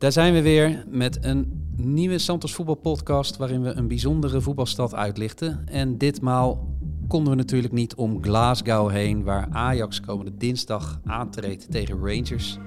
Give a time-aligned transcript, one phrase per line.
[0.00, 5.66] Daar zijn we weer met een nieuwe Santos voetbalpodcast waarin we een bijzondere voetbalstad uitlichten.
[5.66, 6.68] En ditmaal
[7.08, 12.58] konden we natuurlijk niet om Glasgow heen, waar Ajax komende dinsdag aantreedt tegen Rangers.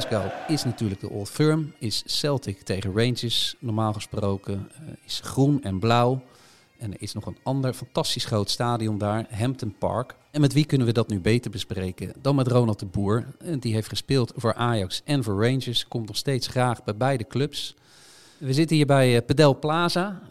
[0.00, 5.62] Glasgow is natuurlijk de Old Firm, is Celtic tegen Rangers normaal gesproken, uh, is groen
[5.62, 6.22] en blauw.
[6.78, 10.14] En er is nog een ander fantastisch groot stadion daar, Hampton Park.
[10.30, 13.26] En met wie kunnen we dat nu beter bespreken dan met Ronald de Boer?
[13.58, 17.74] Die heeft gespeeld voor Ajax en voor Rangers, komt nog steeds graag bij beide clubs.
[18.38, 20.22] We zitten hier bij Pedel Plaza,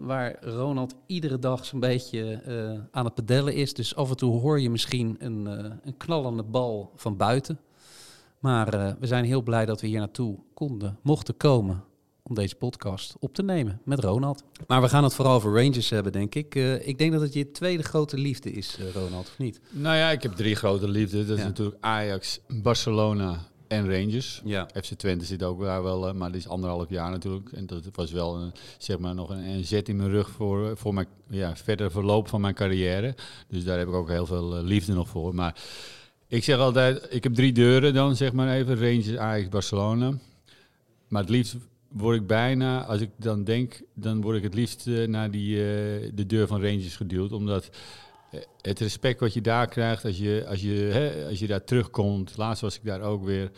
[0.00, 2.42] waar Ronald iedere dag zo'n beetje
[2.90, 3.74] aan het pedellen is.
[3.74, 5.46] Dus af en toe hoor je misschien een,
[5.82, 7.58] een knallende bal van buiten.
[8.44, 11.84] Maar uh, we zijn heel blij dat we hier naartoe konden, mochten komen
[12.22, 14.44] om deze podcast op te nemen met Ronald.
[14.66, 16.54] Maar we gaan het vooral over Rangers hebben, denk ik.
[16.54, 19.60] Uh, ik denk dat het je tweede grote liefde is, uh, Ronald, of niet?
[19.70, 21.26] Nou ja, ik heb drie grote liefden.
[21.26, 24.42] Dat is natuurlijk Ajax, Barcelona en Rangers.
[24.44, 24.68] Ja.
[24.82, 27.52] FC Twente zit ook daar wel, maar dat is anderhalf jaar natuurlijk.
[27.52, 30.76] En dat was wel een, zeg maar nog een, een zet in mijn rug voor,
[30.76, 33.14] voor mijn ja, verder verloop van mijn carrière.
[33.48, 35.34] Dus daar heb ik ook heel veel liefde nog voor.
[35.34, 35.54] Maar
[36.28, 38.76] ik zeg altijd, ik heb drie deuren dan, zeg maar even.
[38.76, 40.18] Rangers, Ajax, Barcelona.
[41.08, 41.56] Maar het liefst
[41.88, 45.56] word ik bijna, als ik dan denk, dan word ik het liefst uh, naar die,
[45.56, 45.62] uh,
[46.14, 47.32] de deur van Rangers geduwd.
[47.32, 47.70] Omdat
[48.34, 51.64] uh, het respect wat je daar krijgt, als je, als, je, hè, als je daar
[51.64, 52.36] terugkomt.
[52.36, 53.50] Laatst was ik daar ook weer.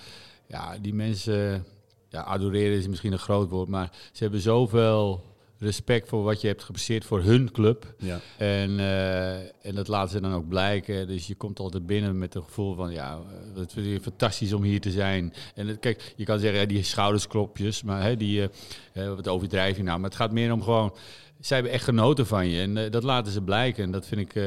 [0.48, 1.64] Ja, die mensen,
[2.08, 5.24] ja, adoreren is misschien een groot woord, maar ze hebben zoveel
[5.58, 7.94] respect voor wat je hebt gepresteerd voor hun club.
[7.98, 8.20] Ja.
[8.36, 11.06] En, uh, en dat laten ze dan ook blijken.
[11.06, 13.20] Dus je komt altijd binnen met het gevoel van, ja,
[13.54, 15.32] het is fantastisch om hier te zijn.
[15.54, 19.82] En het, kijk, je kan zeggen, die schoudersklopjes, maar hè, die, uh, wat overdrijf je
[19.82, 19.98] nou?
[19.98, 20.94] Maar het gaat meer om gewoon,
[21.40, 22.60] zij hebben echt genoten van je.
[22.60, 23.84] En uh, dat laten ze blijken.
[23.84, 24.42] En dat vind ik,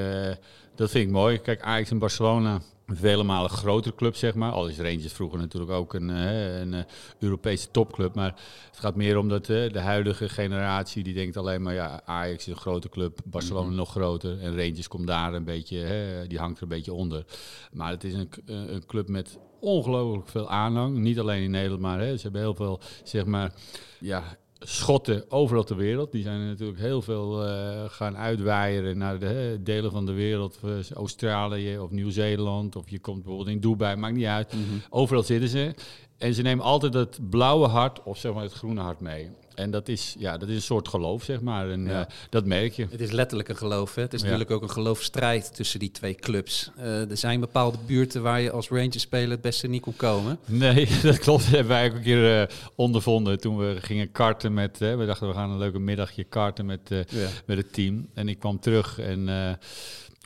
[0.75, 1.37] dat vind ik mooi.
[1.37, 2.61] Kijk, Ajax en Barcelona
[2.95, 4.51] vele malen grotere club, zeg maar.
[4.51, 6.85] Al is Rangers vroeger natuurlijk ook een, een, een
[7.19, 8.15] Europese topclub.
[8.15, 8.35] Maar
[8.69, 11.73] het gaat meer om dat de huidige generatie die denkt alleen maar...
[11.73, 13.77] ja, Ajax is een grote club, Barcelona mm -hmm.
[13.77, 14.39] nog groter.
[14.39, 17.25] En Rangers komt daar een beetje, hè, die hangt er een beetje onder.
[17.71, 20.97] Maar het is een, een club met ongelooflijk veel aanhang.
[20.97, 23.53] Niet alleen in Nederland, maar hè, ze hebben heel veel, zeg maar...
[23.99, 24.23] ja
[24.59, 26.11] schotten overal ter wereld.
[26.11, 30.59] Die zijn natuurlijk heel veel uh, gaan uitwaaieren naar de delen van de wereld.
[30.65, 32.75] Uh, Australië of Nieuw-Zeeland.
[32.75, 34.53] Of je komt bijvoorbeeld in Dubai, maakt niet uit.
[34.53, 34.81] Mm -hmm.
[34.89, 35.73] Overal zitten ze.
[36.17, 39.29] En ze nemen altijd het blauwe hart of zeg maar het groene hart mee.
[39.59, 41.69] En dat is, ja, dat is een soort geloof, zeg maar.
[41.69, 41.99] En ja.
[41.99, 42.87] uh, dat merk je.
[42.89, 43.95] Het is letterlijk een geloof.
[43.95, 44.01] Hè?
[44.01, 44.25] Het is ja.
[44.25, 46.71] natuurlijk ook een geloofstrijd tussen die twee clubs.
[46.77, 50.39] Uh, er zijn bepaalde buurten waar je als Rangers-speler het beste niet kon komen.
[50.45, 51.43] Nee, dat klopt.
[51.43, 54.77] Dat hebben wij ook een keer uh, ondervonden toen we gingen karten met...
[54.77, 57.27] we dachten, we gaan een leuke middagje karten met, ja.
[57.45, 58.09] met het team.
[58.13, 59.29] En ik kwam terug en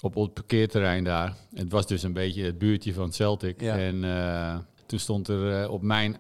[0.02, 1.36] op het parkeerterrein daar.
[1.54, 3.62] Het was dus een beetje het buurtje van Celtic.
[3.62, 4.02] En
[4.86, 6.18] toen stond er op mijn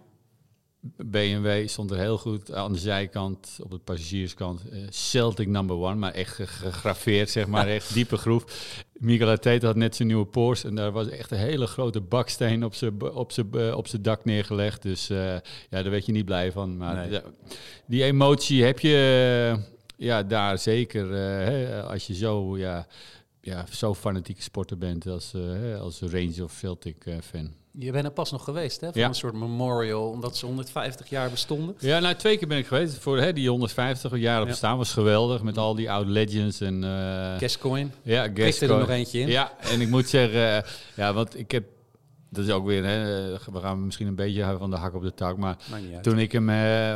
[0.83, 5.95] BMW stond er heel goed aan de zijkant, op de passagierskant, uh, Celtic number one,
[5.95, 8.45] maar echt gegraveerd, zeg maar, echt diepe groef.
[8.94, 12.63] Miguel Arteta had net zijn nieuwe Porsche en daar was echt een hele grote baksteen
[12.63, 14.81] op zijn op zijn op zijn dak neergelegd.
[14.81, 16.77] Dus uh, ja, daar werd je niet blij van.
[16.77, 17.21] Maar nee.
[17.85, 19.63] die emotie heb je uh,
[19.97, 22.88] ja, daar zeker hè, als je zo, ja,
[23.41, 25.33] ja, zo fanatieke sporter bent als,
[25.79, 27.62] als Rangers of Celtic fan.
[27.78, 28.88] Je bent er pas nog geweest, hè?
[28.88, 29.07] Voor ja.
[29.07, 31.75] een soort memorial, omdat ze 150 jaar bestonden.
[31.79, 32.97] Ja, nou, twee keer ben ik geweest.
[32.97, 34.45] Voor hè, die 150 jaar ja.
[34.45, 35.44] bestaan was geweldig.
[35.44, 36.83] Met al die oude legends en...
[36.83, 37.89] Uh, Gascoigne.
[38.01, 38.73] Ja, Gascoigne.
[38.73, 39.28] er nog eentje in.
[39.28, 40.41] Ja, en ik moet zeggen...
[40.41, 41.63] Uh, ja, want ik heb...
[42.30, 42.83] Dat is ook weer...
[42.83, 45.38] Hè, we gaan misschien een beetje van de hak op de tak.
[45.38, 45.57] Maar
[46.01, 46.50] toen ik hem...
[46.50, 46.95] Uh,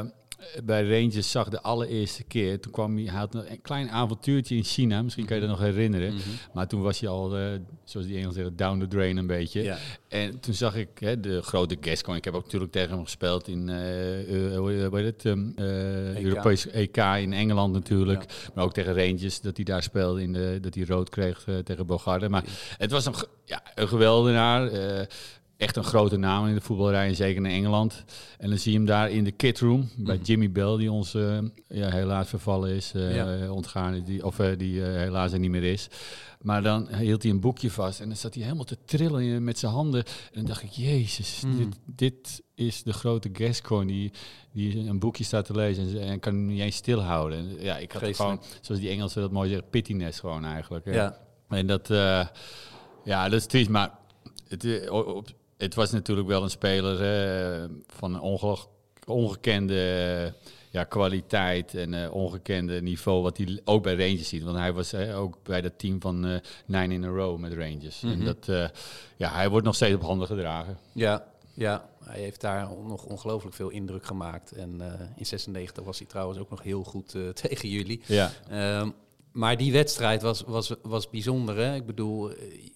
[0.63, 2.59] bij Rangers zag de allereerste keer.
[2.59, 5.01] Toen kwam hij, hij had een klein avontuurtje in China.
[5.01, 6.11] Misschien kan je dat nog herinneren.
[6.13, 6.33] Mm -hmm.
[6.53, 7.45] Maar toen was hij al, uh,
[7.83, 9.63] zoals die Engels zeggen, down the drain een beetje.
[9.63, 9.77] Ja.
[10.07, 12.17] En toen zag ik hè, de grote Gascoigne.
[12.17, 16.23] Ik heb ook natuurlijk tegen hem gespeeld in uh, hoe heet het, um, EK.
[16.23, 18.21] Europees EK in Engeland natuurlijk.
[18.21, 18.51] Ja.
[18.53, 20.21] Maar ook tegen Rangers, dat hij daar speelde.
[20.21, 22.29] In de, dat hij rood kreeg tegen Bogarde.
[22.29, 22.43] Maar
[22.77, 23.13] het was een,
[23.45, 24.71] ja, een geweldenaar
[25.57, 28.03] echt een grote naam in de voetbalrij, en zeker in Engeland.
[28.37, 30.23] En dan zie je hem daar in de kitroom bij Mhm.
[30.25, 31.37] Jimmy Bell, die ons eh,
[31.67, 33.51] ja, helaas vervallen is, Ja.
[33.51, 35.87] ontgaan, die, of eh, die helaas er niet meer is.
[36.41, 39.59] Maar dan hield hij een boekje vast en dan zat hij helemaal te trillen met
[39.59, 40.03] zijn handen.
[40.05, 41.57] En dan dacht ik, jezus, Mm.
[41.57, 44.11] dit, dit is de grote Gascoigne die,
[44.51, 47.37] die een boekje staat te lezen en, en kan hem niet eens stilhouden.
[47.37, 50.85] En, ja, ik had gewoon, zoals die Engelsen dat mooi zeggen, pittiness gewoon eigenlijk.
[50.85, 50.91] hè.
[50.93, 51.17] Ja.
[51.49, 51.87] En dat,
[53.03, 53.69] ja, dat is triest.
[53.69, 53.91] Maar
[54.47, 55.27] het, op,
[55.57, 58.21] het was natuurlijk wel een speler van een
[59.05, 59.81] ongekende
[60.33, 63.21] eh, ja, kwaliteit en eh, ongekende niveau.
[63.21, 64.43] Wat hij ook bij Rangers ziet.
[64.43, 68.03] Want hij was ook bij dat team van eh, Nine in a Row met Rangers.
[68.03, 68.25] En Mhm.
[68.25, 68.71] dat,
[69.17, 70.77] ja, hij wordt nog steeds op handen gedragen.
[70.91, 74.51] Ja, ja, hij heeft daar nog ongelooflijk veel indruk gemaakt.
[74.51, 74.81] En
[75.15, 78.01] in 96 was hij trouwens ook nog heel goed tegen jullie.
[78.05, 78.89] Ja, Ehm,
[79.37, 81.57] maar die wedstrijd was, was, was bijzonder.
[81.57, 81.75] Hè?
[81.75, 82.35] Ik bedoel, eh,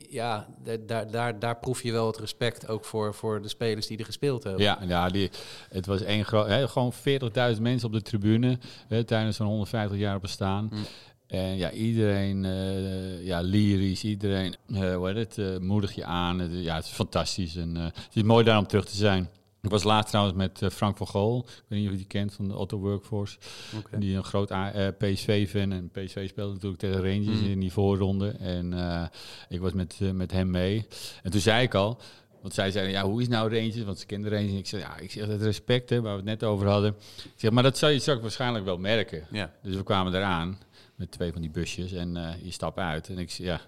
[0.10, 3.88] ja, da- daar, daar, daar proef je wel het respect ook voor, voor de spelers
[3.88, 4.64] die er gespeeld hebben.
[4.64, 5.30] ja, ja die,
[5.70, 9.98] het was één groot, hè, gewoon 40.000 mensen op de tribune hè, tijdens zo'n 150
[9.98, 10.70] jaar bestaan.
[10.72, 10.84] Mm.
[11.28, 16.62] En ja, iedereen eh, ja, lyrisch, iedereen eh hoe heet het, moedig je aan.
[16.62, 19.30] Ja, het is fantastisch en het is mooi daar om terug te zijn.
[19.62, 21.40] Ik was laatst trouwens met eh, Frank van Gool.
[21.48, 23.38] Ik weet niet of je die kent van de Otto Workforce.
[23.78, 23.98] Oké.
[24.00, 25.72] Die een groot eh, PSV-fan.
[25.72, 27.50] En PSV speelde natuurlijk tegen Rangers Mm.
[27.52, 28.30] in die voorronde.
[28.30, 29.06] En eh,
[29.50, 30.88] ik was met, met hem mee.
[31.24, 31.98] En toen zei ik al...
[32.42, 33.84] Want zij zeiden, ja, hoe is nou Rangers?
[33.84, 34.52] Want ze kenden Rangers.
[34.52, 36.96] En ik zei, ja, ik zeg het respect, hè, waar we het net over hadden.
[37.24, 39.24] Ik zeg, maar dat zou je straks waarschijnlijk wel merken.
[39.32, 39.54] Ja.
[39.64, 40.60] Dus we kwamen eraan
[40.96, 43.10] met twee van die busjes en je stapt uit.
[43.10, 43.62] En ik zei, ja,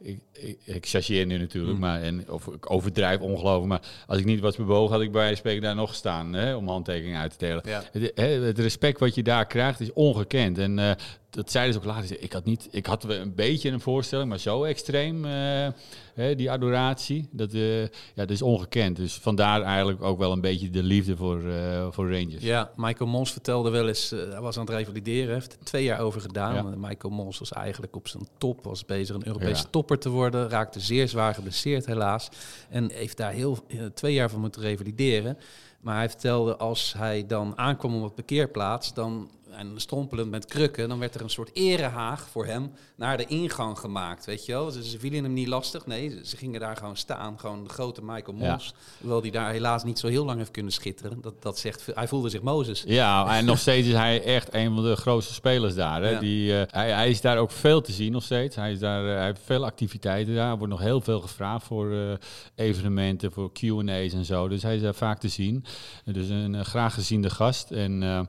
[0.00, 1.80] ik, ik, ik chargeer nu natuurlijk, Mm.
[1.80, 3.66] maar en, of ik overdrijf ongelooflijk.
[3.68, 6.68] Maar als ik niet was bewogen, had ik bij spreken daar nog gestaan hè, om
[6.68, 7.62] handtekeningen uit te delen.
[7.66, 7.82] Ja.
[7.92, 10.58] Het, hè, het respect wat je daar krijgt is ongekend.
[10.58, 10.90] En eh,
[11.30, 12.22] dat zeiden ze ook later.
[12.22, 17.28] Ik had, niet, ik had een beetje een voorstelling, maar zo extreem, eh, die adoratie,
[17.32, 18.96] dat, eh, ja, dat is ongekend.
[18.96, 22.42] Dus vandaar eigenlijk ook wel een beetje de liefde voor, eh, voor Rangers.
[22.42, 26.00] Ja, Michael Mons vertelde wel eens, hij was aan het revalideren, heeft er twee jaar
[26.00, 26.54] over gedaan.
[26.54, 26.62] Ja.
[26.62, 29.68] Michael Mons was eigenlijk op zijn top, was bezig een Europese Ja.
[29.70, 32.28] topper te worden, raakte zeer zwaar geblesseerd helaas.
[32.68, 33.58] En heeft daar heel,
[33.94, 35.38] twee jaar van moeten revalideren.
[35.80, 40.88] Maar hij vertelde, als hij dan aankwam op het parkeerplaats, dan, en strompelend met krukken,
[40.88, 44.70] dan werd er een soort erehaag voor hem naar de ingang gemaakt, weet je wel.
[44.70, 48.02] Ze, ze vielen hem niet lastig, nee, ze, gingen daar gewoon staan, gewoon de grote
[48.04, 48.50] Michael Ja.
[48.50, 48.74] Mons.
[49.00, 51.20] Hoewel hij daar helaas niet zo heel lang heeft kunnen schitteren.
[51.20, 52.84] Dat, dat zegt, hij voelde zich Mozes.
[52.86, 56.02] Ja, en nog steeds is hij echt een van de grootste spelers daar.
[56.02, 56.10] Hè?
[56.10, 56.20] Ja.
[56.20, 58.56] Die, eh, hij, hij is daar ook veel te zien nog steeds.
[58.56, 60.50] Hij, is daar, eh, hij heeft veel activiteiten daar.
[60.50, 62.12] Er wordt nog heel veel gevraagd voor eh,
[62.54, 64.48] evenementen, voor Q&A's en zo.
[64.48, 65.64] Dus hij is daar vaak te zien.
[66.04, 67.70] Dus een graag geziende gast.
[67.70, 68.28] En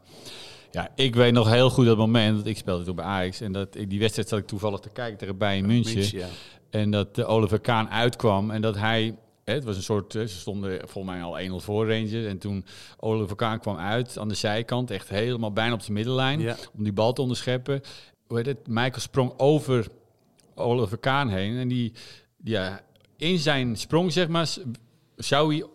[0.72, 3.42] ja, ik weet nog heel goed dat moment, want ik speelde toen bij Ajax.
[3.42, 5.96] En dat, ik- die wedstrijd zat ik toevallig te kijken tegen Bayern München.
[5.96, 6.28] München, ja.
[6.70, 9.16] En dat uh, Oliver Kaan uitkwam en dat hij...
[9.44, 10.16] Hè, het was een soort...
[10.16, 12.26] eh, ze stonden volgens mij al 1-0 voor Rangers.
[12.26, 12.66] En toen
[13.00, 14.92] Oliver Kaan kwam uit aan de zijkant.
[14.92, 16.40] Echt helemaal bijna op zijn middenlijn.
[16.40, 16.56] Ja.
[16.78, 17.82] Om die bal te onderscheppen.
[18.28, 18.68] Hoe heet het?
[18.68, 19.88] Michael sprong over
[20.56, 21.58] Oliver Kaan heen.
[21.58, 21.94] En die...
[22.44, 22.82] Ja,
[23.18, 24.50] in zijn sprong, zeg maar...
[25.16, 25.68] Zou hij eh,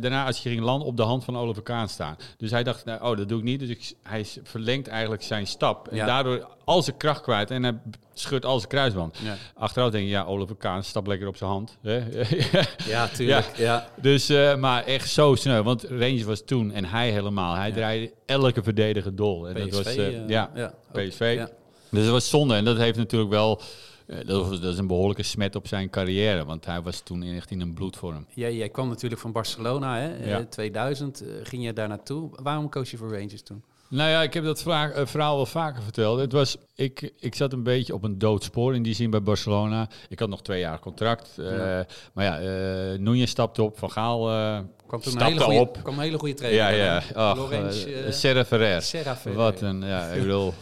[0.00, 2.16] daarna, als hij ging landen, op de hand van Oliver Kaan staan.
[2.36, 3.60] Dus hij dacht, nou, oh, dat doe ik niet.
[3.60, 5.88] Dus ik, hij verlengt eigenlijk zijn stap.
[5.88, 6.06] En Ja.
[6.06, 7.50] daardoor al zijn kracht kwijt.
[7.50, 7.78] En hij
[8.14, 9.18] schudt al zijn kruisband.
[9.22, 9.36] Ja.
[9.54, 11.76] Achteraf denk je, ja, Oliver Kaan stapt lekker op zijn hand.
[12.86, 13.56] Ja, tuurlijk.
[13.56, 13.88] Ja.
[14.00, 15.62] dus, eh, maar echt zo snel.
[15.62, 19.48] Want Rangers was toen, en hij helemaal, hij draaide elke verdediger dol.
[19.48, 21.44] En dat PSV, was, eh, eh, ja, PSV.
[21.90, 22.54] Dus dat was zonde.
[22.54, 23.60] En dat heeft natuurlijk wel,
[24.06, 26.44] eh, dat, was, dat is een behoorlijke smet op zijn carrière.
[26.44, 28.26] Want hij was toen echt in een bloedvorm.
[28.34, 30.14] Jij, jij kwam natuurlijk van Barcelona, hè?
[30.16, 30.44] Eh, Ja.
[30.44, 32.30] 2000 eh, ging je daar naartoe.
[32.42, 33.62] Waarom koos je voor Rangers toen?
[33.88, 36.18] Nou ja, ik heb dat vra- eh, verhaal wel vaker verteld.
[36.20, 39.88] Het was, ik, ik zat een beetje op een doodspoor in die zin bij Barcelona.
[40.08, 41.38] Ik had nog twee jaar contract.
[41.38, 41.86] eh, Ja.
[42.12, 45.78] Maar ja, eh Núñez stapte op, Van Gaal eh, Kwam toen een hele goede, op.
[45.82, 46.74] kwam een hele goede trainer.
[46.76, 47.02] ja.
[47.14, 48.82] Ach, Lorenz, eh, eh, Serra Ferrer.
[48.82, 49.38] Serra Ferrer.
[49.38, 50.54] Wat een, ja, ik bedoel,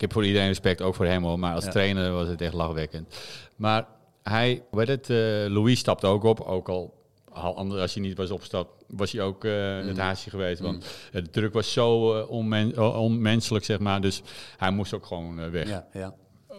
[0.00, 1.70] ik heb voor iedereen respect, ook voor hem hoor, maar als Ja.
[1.70, 3.16] trainer was het echt lachwekkend.
[3.56, 3.86] Maar
[4.22, 5.16] hij, weet het, eh,
[5.48, 6.94] Louis stapte ook op, ook al,
[7.32, 10.60] al anders als hij niet was opgestapt, was hij ook eh het haasje geweest.
[10.60, 14.22] Want eh, de druk was zo eh, onmen- onmenselijk, zeg maar, dus
[14.56, 15.68] hij moest ook gewoon weg.
[15.68, 16.14] Ja, ja.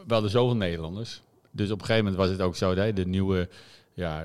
[0.07, 1.21] We hadden zoveel Nederlanders,
[1.51, 3.49] dus op een gegeven moment was het ook zo, dat de nieuwe,
[3.93, 4.23] ja,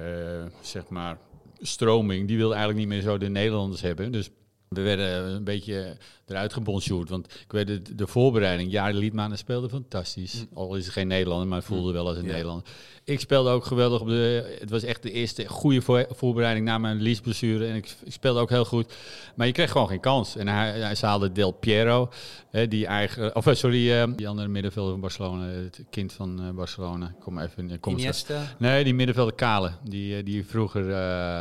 [0.61, 1.19] zeg maar,
[1.61, 4.31] stroming, die wilde eigenlijk niet meer zo de Nederlanders hebben, dus
[4.69, 5.97] We werden een beetje
[6.27, 7.09] eruit gebonsjoerd.
[7.09, 8.71] Want ik weet de, de voorbereiding.
[8.71, 10.45] Jari Liedmanen speelde fantastisch.
[10.55, 12.31] Al is het geen Nederlander, maar voelde wel als een Ja.
[12.31, 12.67] Nederlander.
[13.05, 14.57] Ik speelde ook geweldig op de.
[14.61, 17.67] Het was echt de eerste goede voor- voorbereiding na mijn liesblessure.
[17.67, 18.93] En ik, ik speelde ook heel goed.
[19.37, 20.37] Maar je kreeg gewoon geen kans.
[20.37, 22.09] En hij, hij haalde Del Piero.
[22.51, 23.37] Hè, die eigen.
[23.37, 25.47] Of eh, sorry, eh, die andere middenvelder van Barcelona.
[25.47, 27.15] Het kind van eh, Barcelona.
[27.21, 27.81] Kom even.
[27.81, 29.73] Kom Iniesta, Nee, die middenvelder Kale.
[29.85, 30.83] Die, die vroeger.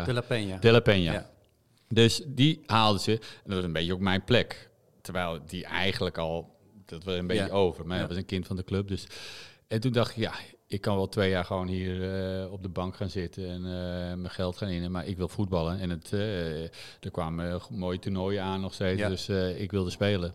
[0.06, 0.60] De La Peña.
[0.60, 1.12] de La Peña.
[1.14, 1.30] Ja.
[1.90, 3.12] Dus die haalden ze.
[3.12, 4.70] En dat was een beetje ook mijn plek.
[5.02, 7.52] Terwijl die eigenlijk al, dat was een beetje Ja.
[7.52, 7.88] over.
[7.88, 8.08] Maar Ja.
[8.08, 8.88] was een kind van de club.
[8.88, 9.08] Dus.
[9.68, 10.34] En toen dacht ik, ja,
[10.68, 12.14] ik kan wel twee jaar gewoon hier
[12.44, 14.92] eh, op de bank gaan zitten en eh, mijn geld gaan innen.
[14.92, 15.80] Maar ik wil voetballen.
[15.80, 19.00] En het, eh, er kwamen mooie toernooien aan nog steeds.
[19.02, 19.10] Ja.
[19.10, 20.34] Dus ik wilde spelen.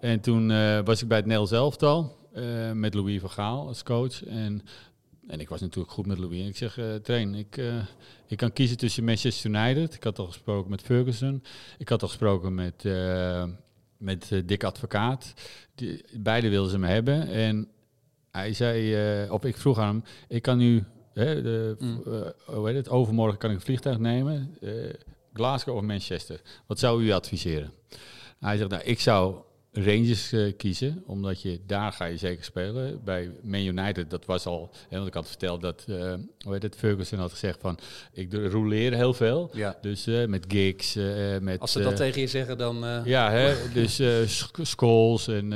[0.00, 0.48] En toen
[0.84, 4.24] was ik bij het Nederlands elftal eh, met Louis van Gaal als coach.
[4.24, 4.62] En,
[5.30, 6.40] en ik was natuurlijk goed met Louis.
[6.40, 7.84] En ik zeg, eh train, ik, eh,
[8.26, 9.94] ik kan kiezen tussen Manchester United.
[9.94, 11.42] Ik had al gesproken met Ferguson.
[11.78, 13.44] Ik had al gesproken met, eh,
[13.96, 15.34] met Dick Advocaat.
[15.74, 17.28] Die, beide wilden ze me hebben.
[17.28, 17.68] En
[18.30, 22.02] hij zei, of ik vroeg aan hem, ik kan nu, hè, de, Mm.
[22.46, 24.56] hoe heet het, overmorgen kan ik een vliegtuig nemen.
[25.32, 26.40] Glasgow of Manchester.
[26.66, 27.72] Wat zou u adviseren?
[28.38, 29.36] Hij zegt, nou, ik zou
[29.72, 33.04] Rangers eh, kiezen, omdat je daar ga je zeker spelen.
[33.04, 36.76] Bij Man United, dat was al, hè, want ik had verteld dat, hoe heet het,
[36.76, 37.78] Ferguson had gezegd van,
[38.12, 39.50] ik roleer heel veel.
[39.52, 39.78] Ja.
[39.80, 40.94] Dus eh, met gigs,
[41.40, 41.60] met...
[41.60, 43.02] Als ze dat tegen je zeggen, dan...
[43.04, 43.54] ja, hè?
[43.80, 44.02] dus
[44.62, 45.48] Scholes en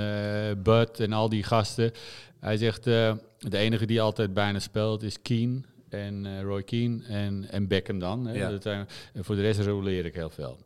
[0.63, 1.93] Bud en al die gasten.
[2.41, 3.19] Hij zegt, de
[3.51, 8.27] enige die altijd bijna speelt is Keane en Roy Keane en, en Beckham dan.
[8.27, 8.35] Hè?
[8.35, 8.51] Ja.
[8.51, 10.59] Dat voor de rest roleer ik heel veel.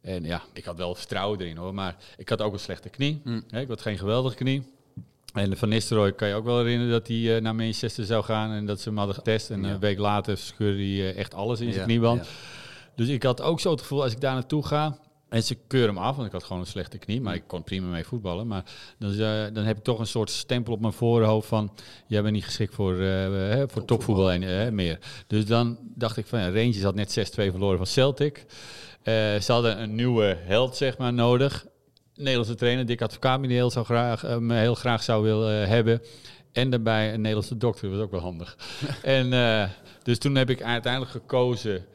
[0.00, 3.20] En ja, ik had wel vertrouwen erin hoor, maar ik had ook een slechte knie.
[3.24, 3.42] Mm.
[3.50, 3.60] Hè?
[3.60, 4.62] Ik had geen geweldige knie.
[5.32, 8.50] En Van Nistelrooy kan je ook wel herinneren dat hij eh, naar Manchester zou gaan
[8.52, 9.50] en dat ze hem hadden getest.
[9.50, 9.70] En Ja.
[9.70, 12.24] een week later scheurde hij eh, echt alles in zijn ja, knieband.
[12.24, 12.30] ja.
[12.96, 14.98] Dus ik had ook zo het gevoel, als ik daar naartoe ga...
[15.28, 17.20] En ze keuren hem af, want ik had gewoon een slechte knie.
[17.20, 18.46] Maar ik kon prima mee voetballen.
[18.46, 18.64] Maar
[18.98, 21.72] dan, eh, dan heb ik toch een soort stempel op mijn voorhoofd van...
[22.06, 23.00] Jij bent niet geschikt voor, eh,
[23.30, 24.98] hè, voor topvoetbal en, eh, meer.
[25.26, 26.38] Dus dan dacht ik van...
[26.38, 28.44] Ja, Rangers had net 6-2 verloren van Celtic.
[29.08, 31.66] Eh, ze hadden een nieuwe held, zeg maar, nodig.
[32.14, 35.68] Nederlandse trainer, Dick Advocaat, die heel, zou graag, eh, me heel graag zou willen eh,
[35.68, 36.02] hebben.
[36.52, 38.56] En daarbij een Nederlandse dokter, dat was ook wel handig.
[39.02, 39.30] en,
[40.02, 41.86] dus toen heb ik uiteindelijk gekozen...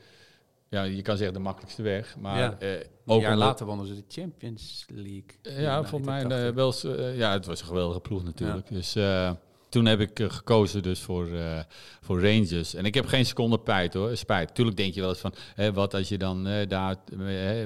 [0.69, 2.15] Ja, je kan zeggen de makkelijkste weg.
[2.17, 2.55] Maar Ja.
[2.59, 5.23] eh, Een ook jaar later wonnen ze de Champions League.
[5.41, 6.73] ja, volgens mij wel.
[7.13, 8.67] ja, het was een geweldige ploeg natuurlijk.
[8.69, 9.31] Dus eh,
[9.73, 11.59] toen heb ik eh, gekozen dus voor, eh,
[12.01, 12.73] voor Rangers.
[12.73, 14.17] En ik heb geen seconde spijt hoor.
[14.17, 14.55] Spijt.
[14.55, 16.95] Tuurlijk denk je wel eens van, hè, wat als je dan eh, daar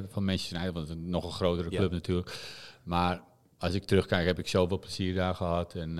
[0.09, 1.77] van Manchester United, want het is een nog een grotere Ja.
[1.77, 2.39] club natuurlijk.
[2.83, 3.21] Maar
[3.57, 5.75] als ik terugkijk, heb ik zoveel plezier daar gehad.
[5.75, 5.99] En,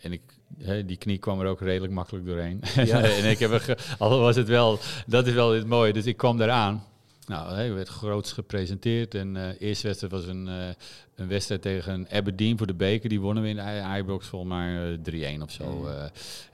[0.00, 0.20] en ik,
[0.58, 2.62] hè, die knie kwam er ook redelijk makkelijk doorheen.
[2.84, 3.02] Ja.
[3.20, 5.92] en ik heb er, al was het wel, dat is wel het mooie.
[5.92, 6.84] Dus ik kwam daaraan.
[7.28, 9.14] Nou, hij werd groots gepresenteerd.
[9.14, 10.68] En eh eerste wedstrijd was een, eh,
[11.14, 13.08] een wedstrijd tegen Aberdeen voor de beker.
[13.08, 14.98] Die wonnen we in de Ibrox volgens mij eh,
[15.38, 15.86] 3-1 of zo.
[15.86, 16.02] Eh.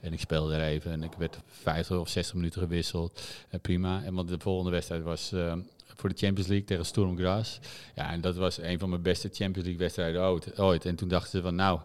[0.01, 3.21] en ik speelde er even en ik werd 50 of 60 minuten gewisseld.
[3.61, 4.03] Prima.
[4.03, 5.33] En want de volgende wedstrijd was
[5.95, 7.59] voor de Champions League tegen Sturm Graz.
[7.95, 10.59] Ja, en dat was een van mijn beste Champions League wedstrijden ooit.
[10.59, 10.85] ooit.
[10.85, 11.79] En toen dachten ze van nou...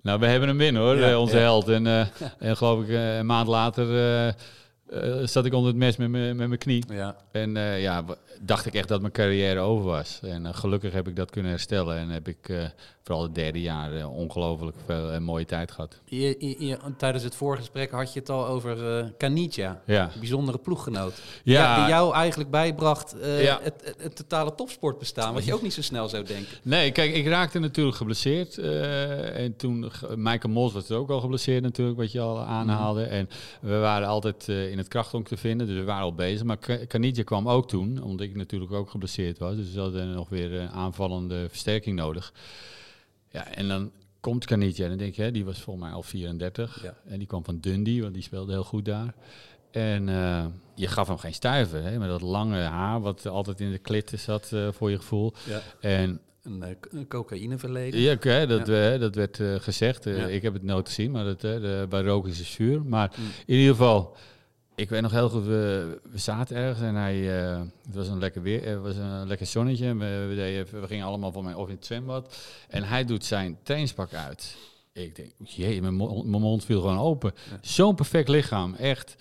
[0.00, 1.42] Nou, we hebben hem binnen hoor, Ja, onze ja.
[1.42, 1.68] held.
[1.68, 1.86] En,
[2.38, 3.86] en geloof ik, een maand later
[4.90, 6.84] eh, zat ik onder het mes met mijn met mijn knie.
[6.88, 8.04] Ja, En eh, ja,
[8.40, 10.20] dacht ik echt dat mijn carrière over was.
[10.22, 11.96] En eh, gelukkig heb ik dat kunnen herstellen.
[11.96, 12.70] En heb ik
[13.02, 16.00] vooral het derde jaar ongelooflijk veel en mooie tijd gehad.
[16.04, 18.76] je, je- je- tijdens het voorgesprek had je het al over
[19.18, 19.80] Caniggia.
[19.86, 21.20] Ja, bijzondere ploeggenoot.
[21.42, 21.76] Ja.
[21.76, 23.58] Die jou eigenlijk bijbracht Ja.
[23.62, 25.34] het, het, het totale topsportbestaan.
[25.34, 26.56] Wat je ook niet zo snel zou denken.
[26.62, 28.58] Nee, kijk, ik raakte natuurlijk geblesseerd.
[28.58, 33.02] en toen, Michael Mos was ook al geblesseerd natuurlijk, wat je al aanhaalde.
[33.04, 33.28] En
[33.60, 36.44] we waren altijd in het krachtonk te vinden, dus we waren al bezig.
[36.46, 39.56] Maar Canidja kwam ook toen, omdat ik natuurlijk ook geblesseerd was.
[39.56, 42.32] Dus we hadden nog weer een aanvallende versterking nodig.
[43.30, 43.90] Ja, en dan
[44.20, 46.82] komt Canidja, en dan denk je, hè, die was volgens mij al 34.
[46.82, 46.94] Ja.
[47.06, 49.14] En die kwam van Dundee, want die speelde heel goed daar.
[49.70, 53.70] En eh, je gaf hem geen stuiver, hè, met dat lange haar, wat altijd in
[53.70, 55.32] de klitten zat eh, voor je gevoel.
[55.48, 55.60] Ja.
[55.80, 58.00] En Een, eh, een cocaïneverleden.
[58.00, 60.06] ja, dat, eh, dat werd eh, gezegd.
[60.06, 60.26] Eh, Ja.
[60.26, 62.82] Ik heb het nooit gezien, maar dat, eh, de, bij rook is het vuur.
[62.84, 63.24] Maar Mm.
[63.46, 64.16] in ieder geval,
[64.74, 68.18] ik weet nog heel goed, we, we zaten ergens en hij, eh, het was een
[68.18, 69.94] lekker weer, het was een lekker zonnetje.
[69.96, 72.36] We, we, deden, we gingen allemaal voor mij of in het zwembad.
[72.68, 74.56] En hij doet zijn trainingspak uit.
[74.92, 77.32] Ik denk, jee, mijn mond, mijn mond viel gewoon open.
[77.50, 77.58] Ja.
[77.60, 79.14] Zo'n perfect lichaam, echt.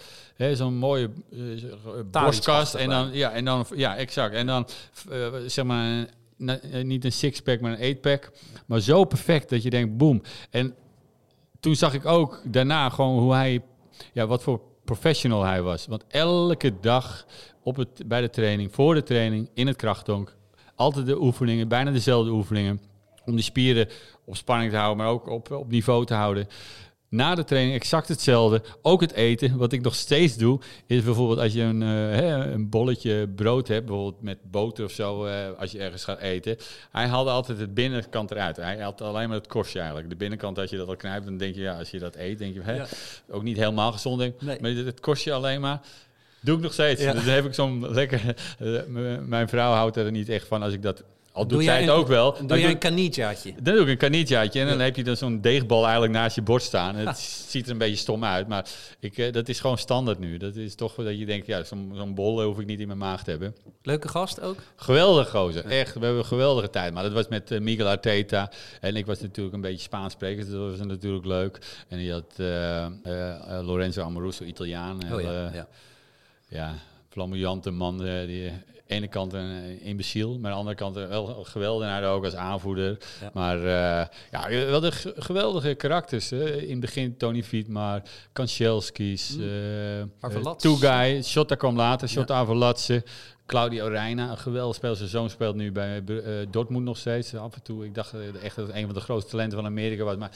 [0.54, 1.40] Zo'n mooie eh,
[2.12, 2.74] borstkast.
[2.76, 4.34] En dan, ja, en dan, ja, exact.
[4.36, 4.68] En dan,
[5.10, 6.08] eh, zeg maar, een-
[6.38, 8.32] na- eh, niet een sixpack, maar een eightpack.
[8.66, 10.22] Maar zo perfect dat je denkt, boem.
[10.50, 10.76] En
[11.60, 13.62] toen zag ik ook daarna gewoon hoe hij,
[14.14, 14.62] ja, wat voor
[14.94, 15.88] professional hij was.
[15.88, 17.26] Want elke dag
[17.64, 20.36] op het, bij de training, voor de training, in het krachtonk,
[20.76, 22.82] altijd de oefeningen, bijna dezelfde oefeningen.
[23.26, 23.88] Om die spieren
[24.26, 26.48] op spanning te houden, maar ook op, op niveau te houden.
[27.14, 28.62] Na de training exact hetzelfde.
[28.82, 29.58] Ook het eten.
[29.58, 33.68] Wat ik nog steeds doe, is bijvoorbeeld als je een, uh, hè, een bolletje brood
[33.68, 36.58] hebt, bijvoorbeeld met boter of zo, uh, als je ergens gaat eten.
[36.92, 38.56] Hij haalde altijd het binnenkant eruit.
[38.56, 40.10] Hij had alleen maar het korstje eigenlijk.
[40.10, 42.38] De binnenkant, als je dat al knijpt, dan denk je, ja, als je dat eet,
[42.38, 42.86] denk je, hè, ja.
[43.30, 44.20] ook niet helemaal gezond.
[44.20, 44.58] Denk, nee.
[44.62, 45.82] Maar het korstje alleen maar.
[46.42, 47.02] Doe ik nog steeds.
[47.02, 47.14] Ja.
[47.14, 48.36] Dus dan heb ik zo'n lekker.
[48.60, 51.90] Uh, mijn vrouw houdt er niet echt van als ik dat al doet zij het
[51.90, 52.36] ook wel.
[52.46, 53.54] Doe jij een kanietjaatje?
[53.62, 54.60] Dan doe ik een kanietjaatje.
[54.60, 56.96] En dan heb je dan zo'n deegbal eigenlijk naast je bord staan.
[57.06, 58.48] Het ziet er een beetje stom uit.
[58.48, 60.38] Maar ik, uh, dat is gewoon standaard nu.
[60.38, 63.00] Dat is toch dat je denkt, ja, zo'n zo'n bol hoef ik niet in mijn
[63.00, 63.56] maag te hebben.
[63.82, 64.58] Leuke gast ook?
[64.76, 65.66] Geweldig gozer.
[65.66, 66.94] Echt, we hebben een geweldige tijd.
[66.94, 68.52] Maar dat was met uh, Miguel Arteta.
[68.82, 70.44] En ik was natuurlijk een beetje Spaans spreker.
[70.44, 71.84] Dus dat was natuurlijk leuk.
[71.88, 72.88] En die had uh,
[73.62, 75.14] Lorenzo Amoruso, Italiaan.
[75.14, 75.68] Oh, ja, ja.
[76.48, 76.76] ja,
[77.10, 78.52] flamboyante man die
[78.94, 82.98] ene kant een imbeciel, maar aan de andere kant wel een geweldenaar ook als aanvoerder.
[83.34, 86.30] Maar uh, ja, wel de geweldige karakters.
[86.30, 86.62] Hè.
[86.62, 89.44] In het begin Tony Vietmar, Kanchelskis, mm.
[90.24, 92.40] uh, Toegay, Shota kwam later, Shota ja.
[92.40, 93.04] Avalatse.
[93.46, 94.96] Claudio Reina, een geweldig speler.
[94.96, 97.36] Zijn zoon speelt nu bij uh, Dortmund nog steeds.
[97.36, 100.04] Af en toe, ik dacht echt dat het een van de grootste talenten van Amerika
[100.04, 100.16] was.
[100.18, 100.32] Maar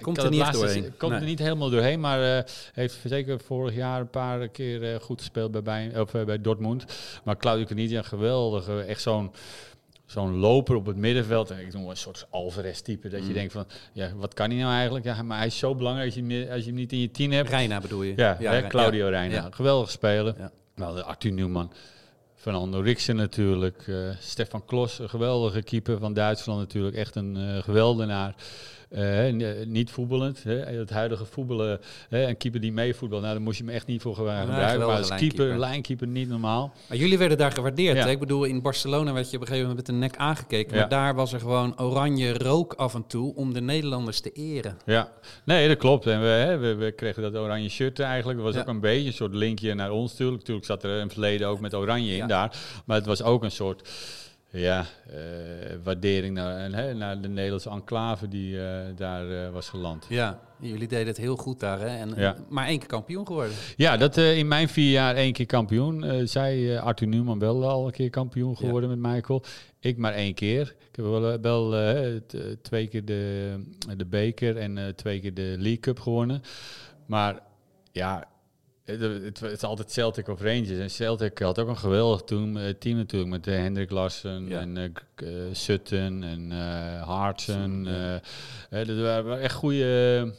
[0.00, 0.96] Komt er niet doorheen.
[0.96, 5.00] Komt er niet helemaal doorheen, maar uh, heeft zeker vorig jaar een paar keer uh,
[5.00, 6.84] goed gespeeld bij, bij, of, uh, bij Dortmund.
[7.24, 8.68] Maar Claudio Canidia, geweldig.
[8.68, 9.32] echt zo'n
[10.06, 11.50] zo'n loper op het middenveld.
[11.50, 13.08] Ik noem een soort Alvarez-type.
[13.08, 13.32] Dat je mm.
[13.32, 15.04] denkt van, ja, wat kan hij nou eigenlijk?
[15.04, 17.30] Ja, maar hij is zo belangrijk als je, als je hem niet in je team
[17.30, 17.48] hebt.
[17.48, 18.12] Reina bedoel je?
[18.16, 19.10] Ja, ja hè, Claudio ja.
[19.10, 19.34] Reina.
[19.34, 19.48] Ja.
[19.50, 20.34] Geweldig spelen.
[20.38, 20.50] Ja.
[20.74, 21.72] Nou, Arthur Newman.
[22.34, 23.90] Fernando Riksen natuurlijk.
[24.20, 26.96] Stefan Klos, een geweldige keeper van Duitsland natuurlijk.
[26.96, 28.34] Echt een geweldenaar.
[28.90, 30.42] Uh, niet voetballend.
[30.42, 30.54] Hè.
[30.54, 34.02] Het huidige voetballen, hè, een keeper die meevoetbalt, nou, daar moest je me echt niet
[34.02, 34.54] voor gebruiken.
[34.54, 36.72] maar als keeper, lijnkeeper, niet normaal.
[36.88, 37.96] Maar jullie werden daar gewaardeerd.
[37.96, 38.04] Ja.
[38.04, 38.10] Hè?
[38.10, 40.76] Ik bedoel, in Barcelona werd je op een gegeven moment met de nek aangekeken.
[40.76, 44.78] Maar daar was er gewoon oranje rook af en toe om de Nederlanders te eren.
[44.84, 45.12] Ja,
[45.44, 46.06] nee, dat klopt.
[46.06, 48.38] En we, hè, we, we, kregen dat oranje shirt eigenlijk.
[48.38, 50.38] Dat was ook een beetje een soort linkje naar ons natuurlijk.
[50.38, 52.56] Natuurlijk zat er een verleden ook met oranje in daar.
[52.84, 53.88] Maar het was ook een soort
[54.50, 55.14] ja, uh,
[55.82, 60.06] waardering naar, hè, naar de Nederlandse enclave die uh, daar uh, was geland.
[60.08, 61.96] Ja, jullie deden het heel goed daar, hè?
[61.96, 62.36] En, ja.
[62.48, 63.54] Maar één keer kampioen geworden.
[63.76, 66.26] Ja, dat in mijn vier jaar één keer kampioen.
[66.28, 68.96] zij, Arthur Newman, wel al een keer kampioen geworden ja.
[68.96, 69.42] met Michael.
[69.80, 70.74] Ik maar één keer.
[70.90, 71.70] Ik heb wel, wel
[72.62, 73.54] twee keer de,
[73.96, 76.42] de beker en twee keer de League Cup gewonnen.
[77.06, 77.40] Maar
[77.92, 78.28] ja,
[78.88, 80.78] het, het, is altijd Celtic of Rangers.
[80.78, 83.30] En Celtic had ook een geweldig team, uh, team natuurlijk.
[83.30, 86.50] Met uh, Hendrik Larsen en uh, Sutton en
[87.00, 87.84] Hartsen.
[88.70, 90.34] dat waren echt goede...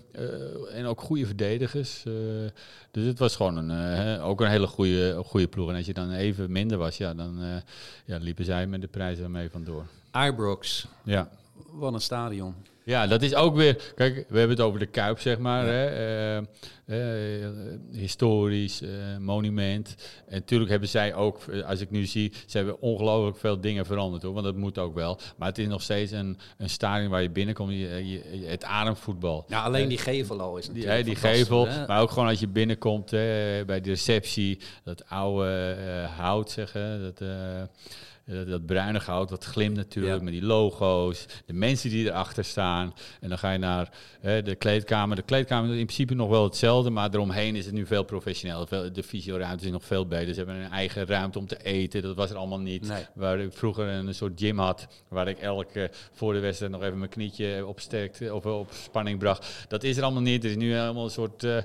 [0.71, 2.03] en ook goede verdedigers.
[2.91, 5.69] dus het was gewoon een, ook een hele goede, goede ploeg.
[5.69, 7.39] En als je dan even minder was, ja, dan
[8.05, 9.85] ja, liepen zij met de prijzen ermee vandoor.
[10.13, 10.87] Ibrox.
[11.03, 11.29] Ja.
[11.71, 12.55] Wat een stadion.
[12.89, 13.93] Ja, dat is ook weer.
[13.95, 15.65] Kijk, we hebben het over de Kuip, zeg maar.
[15.65, 15.71] Ja.
[15.71, 16.45] Hè, uh,
[16.85, 17.47] uh,
[17.91, 19.95] historisch, uh, monument.
[20.27, 24.23] En natuurlijk hebben zij ook, als ik nu zie, ze hebben ongelooflijk veel dingen veranderd
[24.23, 24.33] hoor.
[24.33, 25.19] Want dat moet ook wel.
[25.37, 27.71] Maar het is nog steeds een, een stadion waar je binnenkomt.
[27.71, 29.45] Je, je, het ademvoetbal.
[29.47, 30.95] Ja, alleen die gevel al is natuurlijk.
[30.95, 31.67] Die, die gevel.
[31.67, 31.87] Hè?
[31.87, 34.59] Maar ook gewoon als je binnenkomt hè, bij de receptie.
[34.83, 35.75] Dat oude
[36.17, 37.01] hout zeggen.
[37.01, 37.27] Dat
[38.29, 42.93] dat, dat bruine goud, dat glimt natuurlijk met die logo's, de mensen die erachter staan.
[43.21, 43.89] En dan ga je naar
[44.19, 45.15] hè, de kleedkamer.
[45.15, 48.65] De kleedkamer is in principe nog wel hetzelfde, maar eromheen is het nu veel professioneel.
[48.93, 50.33] De fysioruimte is nog veel beter.
[50.33, 52.01] Ze hebben een eigen ruimte om te eten.
[52.01, 52.87] Dat was er allemaal niet.
[52.87, 53.05] Nee.
[53.13, 56.97] Waar ik vroeger een soort gym had, waar ik elke voor de wedstrijd nog even
[56.97, 59.65] mijn knietje op sterkte of op spanning bracht.
[59.67, 60.43] Dat is er allemaal niet.
[60.43, 61.57] Er is nu helemaal een soort, uh,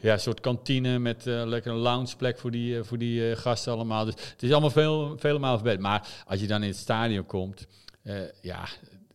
[0.00, 4.04] ja, soort kantine met uh, lekker een loungeplek voor die, uh, voor die gasten allemaal.
[4.04, 5.82] Dus het is allemaal veel, vele malen verbeterd.
[5.82, 7.66] Maar als je dan in het stadion komt,
[8.02, 8.68] uh, ja,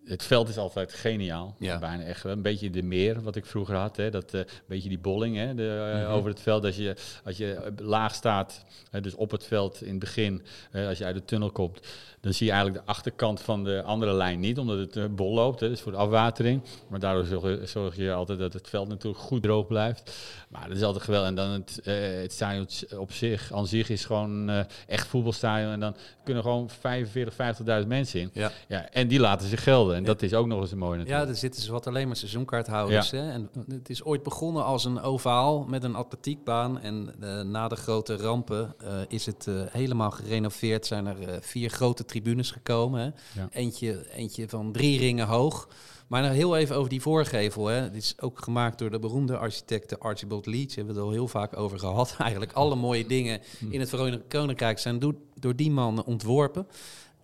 [0.05, 1.55] het veld is altijd geniaal.
[1.59, 1.79] Ja.
[1.79, 3.97] Bijna echt een beetje de meer wat ik vroeger had.
[3.97, 4.09] Hè.
[4.09, 6.13] Dat, uh, beetje die bolling hè, de, uh, mm -hmm.
[6.13, 6.65] over het veld.
[6.65, 8.65] Als je, als je laag staat,
[9.01, 10.41] dus op het veld in het begin,
[10.73, 11.87] als je uit de tunnel komt,
[12.23, 15.33] dan zie je eigenlijk de achterkant van de andere lijn niet, omdat het uh, bol
[15.33, 15.59] loopt.
[15.59, 16.61] Hè, dus voor de afwatering.
[16.87, 20.15] Maar daardoor zorg, zorg, je altijd dat het veld natuurlijk goed droog blijft.
[20.49, 21.29] Maar dat is altijd geweldig.
[21.29, 25.71] En dan het, uh, het stadion op zich, aan zich is gewoon uh, echt voetbalstadion.
[25.71, 27.33] En dan kunnen gewoon 45,
[27.81, 28.29] 50.000 mensen in.
[28.33, 28.51] Ja.
[28.67, 29.95] Ja, en die laten zich gelden.
[29.95, 30.07] En ja.
[30.07, 31.25] dat is ook nog eens een mooi natuurlijk.
[31.25, 33.09] Ja, er zitten ze wat alleen maar seizoenkaarthouders.
[33.09, 33.17] Ja.
[33.17, 33.31] Hè?
[33.31, 36.79] En het is ooit begonnen als een ovaal met een atletiekbaan.
[36.81, 37.13] En
[37.51, 38.75] na de grote rampen
[39.07, 40.85] is het helemaal gerenoveerd.
[40.85, 43.15] Zijn er vier grote tribunes gekomen.
[43.35, 43.47] Ja.
[43.51, 45.67] Eentje, eentje van drie ringen hoog.
[46.07, 47.67] Maar nog heel even over die voorgevel.
[47.67, 47.91] Hè.
[47.91, 50.75] Dit is ook gemaakt door de beroemde architecte Archibald Leach.
[50.75, 52.15] Hebben we het al heel vaak over gehad.
[52.19, 54.99] Eigenlijk alle mooie dingen in het Verenigd Koninkrijk zijn
[55.39, 56.67] door die man ontworpen.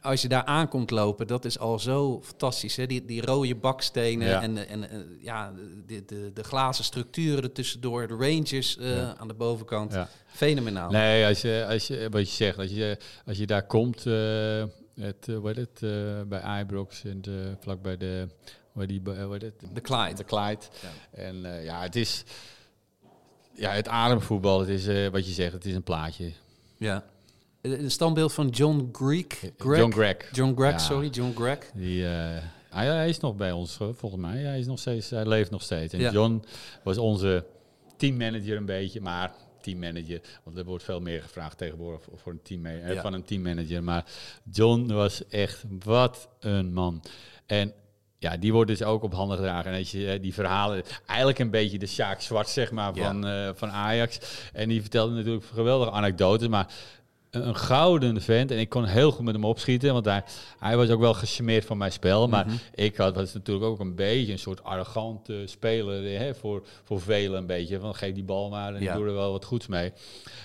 [0.02, 2.76] Als je daar aankomt lopen, dat is al zo fantastisch.
[2.76, 2.86] Hè?
[2.86, 4.42] Die, die rode bakstenen Ja.
[4.42, 5.54] en, en, en ja,
[5.88, 9.16] de, de, de glazen structuren ertussendoor, de ranges eh, Ja.
[9.18, 9.94] aan de bovenkant.
[9.94, 10.10] Ja.
[10.28, 10.92] Fenomenaal.
[10.92, 14.64] Nee, als je, als je, wat je zegt, als je, als je daar komt, eh
[15.00, 17.22] het, eh, heet het, eh, bij Ibrox en
[17.60, 18.28] vlak bij de,
[18.74, 19.54] heet die, heet het?
[19.74, 20.14] De Clyde.
[20.14, 20.62] De Clyde.
[21.12, 22.24] En eh, ja, het is,
[23.54, 26.32] ja, het ademvoetbal, het is eh, wat je zegt, het is een plaatje.
[26.78, 27.04] Ja.
[27.62, 29.52] Een standbeeld van John Greek.
[29.58, 29.78] Greg?
[29.78, 30.30] John Gregg.
[30.32, 30.78] John Gregg, Ja.
[30.78, 31.60] sorry, John Gregg.
[31.74, 32.12] Die, eh,
[32.70, 34.38] hij, hij is nog bij ons, eh, volgens mij.
[34.38, 35.94] Hij, is nog steeds, hij leeft nog steeds.
[35.94, 36.12] En Ja.
[36.12, 36.44] John
[36.84, 37.46] was onze
[37.98, 42.66] teammanager een beetje, maar teammanager, want er wordt veel meer gevraagd tegenwoordig voor, een team,
[42.66, 43.02] eh, Ja.
[43.02, 43.84] van een teammanager.
[43.84, 44.06] Maar
[44.52, 47.04] John was echt, wat een man.
[47.46, 47.74] En
[48.18, 49.72] ja, die wordt dus ook op handen gedragen.
[49.72, 53.04] En als je eh, die verhalen, eigenlijk een beetje de Sjaak Zwart, zeg maar, Ja.
[53.08, 54.20] van, eh, van Ajax.
[54.54, 56.74] En die vertelde natuurlijk geweldige anekdotes, maar
[57.32, 58.52] een, gouden vent.
[58.52, 60.24] En ik kon heel goed met hem opschieten, want hij,
[60.60, 62.28] hij was ook wel gecharmeerd van mijn spel.
[62.28, 62.56] Maar Mhm.
[62.74, 67.38] ik had, was natuurlijk ook een beetje een soort arrogante speler hè, voor, voor velen
[67.38, 67.80] een beetje.
[67.80, 68.96] Van geef die bal maar en Ja.
[68.96, 69.92] doe er wel wat goeds mee.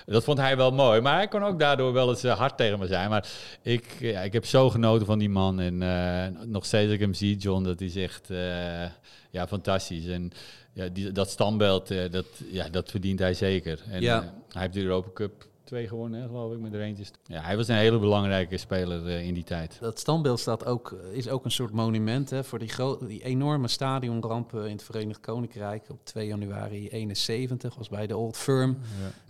[0.07, 2.79] Dat vond hij wel mooi, maar hij kon ook daardoor wel eens eh, hard tegen
[2.79, 3.11] me zijn.
[3.11, 3.29] Maar
[3.63, 5.61] ik, ja, ik heb zo genoten van die man.
[5.61, 8.83] En eh, nog steeds als ik hem zie, John, dat is echt eh,
[9.31, 10.07] ja, fantastisch.
[10.07, 10.31] En
[10.73, 13.81] ja, die, dat standbeeld, dat, ja, dat verdient hij zeker.
[13.91, 14.35] En Ja.
[14.53, 17.11] hij heeft de Europa Cup 2 gewonnen, hè, geloof ik, met de Rangers.
[17.25, 19.79] Ja, hij was een hele belangrijke speler eh, in die tijd.
[19.81, 22.71] Dat standbeeld staat ook, is ook een soort monument hè, voor die,
[23.07, 28.17] die enorme stadionramp eh, in het Verenigd Koninkrijk op 2 januari 71, was bij de
[28.17, 28.79] Old Firm.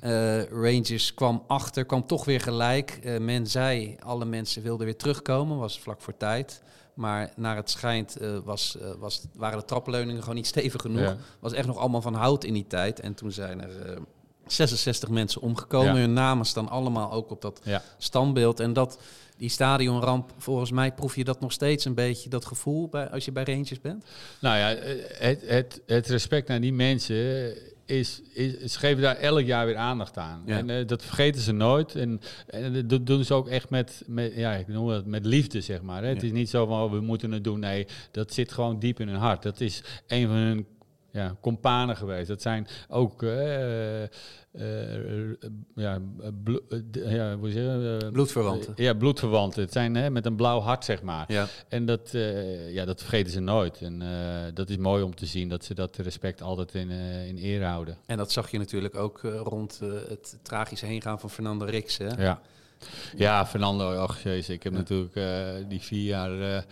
[0.00, 2.98] Eh, Rangers kwam achter, kwam toch weer gelijk.
[3.02, 6.62] Eh, men zei, alle mensen wilden weer terugkomen, was vlak voor tijd.
[6.94, 11.00] Maar naar het schijnt eh, was, eh, was, waren de trapleuningen gewoon niet stevig genoeg.
[11.00, 11.16] Ja.
[11.40, 13.00] Was echt nog allemaal van hout in die tijd.
[13.00, 13.96] En toen zijn er eh,
[14.46, 15.94] 66 mensen omgekomen.
[15.94, 16.00] Ja.
[16.00, 17.82] Hun namen staan allemaal ook op dat Ja.
[17.98, 18.60] standbeeld.
[18.60, 18.98] En dat,
[19.36, 23.24] die stadionramp, volgens mij proef je dat nog steeds een beetje, dat gevoel bij, als
[23.24, 24.04] je bij Rangers bent.
[24.40, 24.66] Nou ja,
[25.18, 27.54] het, het, het respect naar die mensen
[27.86, 30.42] is, is, ze geven daar elk jaar weer aandacht aan.
[30.46, 30.56] Ja.
[30.56, 31.94] En eh, dat vergeten ze nooit.
[31.94, 35.60] En, en dat doen ze ook echt met, met, ja, ik noem het met liefde,
[35.60, 36.02] zeg maar.
[36.02, 36.08] Hè.
[36.08, 37.60] Het is niet zo van, oh, we moeten het doen.
[37.60, 39.42] Nee, dat zit gewoon diep in hun hart.
[39.42, 40.66] Dat is een van hun
[41.14, 42.28] ja, companen geweest.
[42.28, 43.22] Dat zijn ook...
[43.22, 44.10] eh, eh,
[45.74, 45.98] ja,
[46.42, 47.98] blo- eh, ja, hoe zeg je?
[48.02, 48.72] eh, Bloedverwanten.
[48.76, 49.62] Ja, bloedverwanten.
[49.62, 51.32] Het zijn hè, met een blauw hart, zeg maar.
[51.32, 51.46] Ja.
[51.68, 52.10] En dat,
[52.68, 53.80] ja, dat vergeten ze nooit.
[53.82, 54.02] En
[54.54, 56.90] dat is mooi om te zien dat ze dat respect altijd in,
[57.26, 57.96] in eer houden.
[58.06, 61.96] En dat zag je natuurlijk ook rond het tragische heengaan van Fernando Rix.
[61.98, 62.22] Hè?
[62.22, 62.40] Ja,
[63.16, 65.14] ja Fernando, ach jezus, ik heb natuurlijk
[65.68, 66.64] die vier jaar...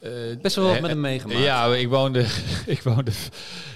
[0.00, 1.38] eh, eh, Best wel wat eh, met hem meegemaakt.
[1.40, 2.20] Ja, ik woonde,
[2.66, 3.10] ik woonde,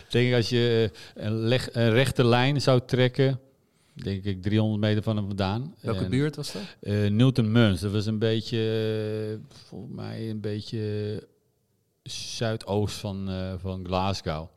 [0.09, 3.41] denk ik als je een, leg, een rechte lijn zou trekken,
[3.95, 5.75] denk ik 300 meter van hem vandaan.
[5.81, 6.63] Welke En, buurt was dat?
[6.81, 8.59] eh, Newton Muns, dat was een beetje,
[9.41, 10.83] eh, volgens mij een beetje
[12.03, 14.49] zuidoost van, eh, van Glasgow.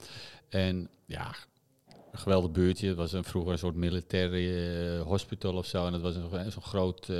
[0.49, 1.35] En ja,
[2.15, 2.87] een geweldig buurtje.
[2.87, 5.85] Het was een, vroeger een soort militaire eh, hospital of zo.
[5.85, 7.17] En dat was een- zo'n groot eh,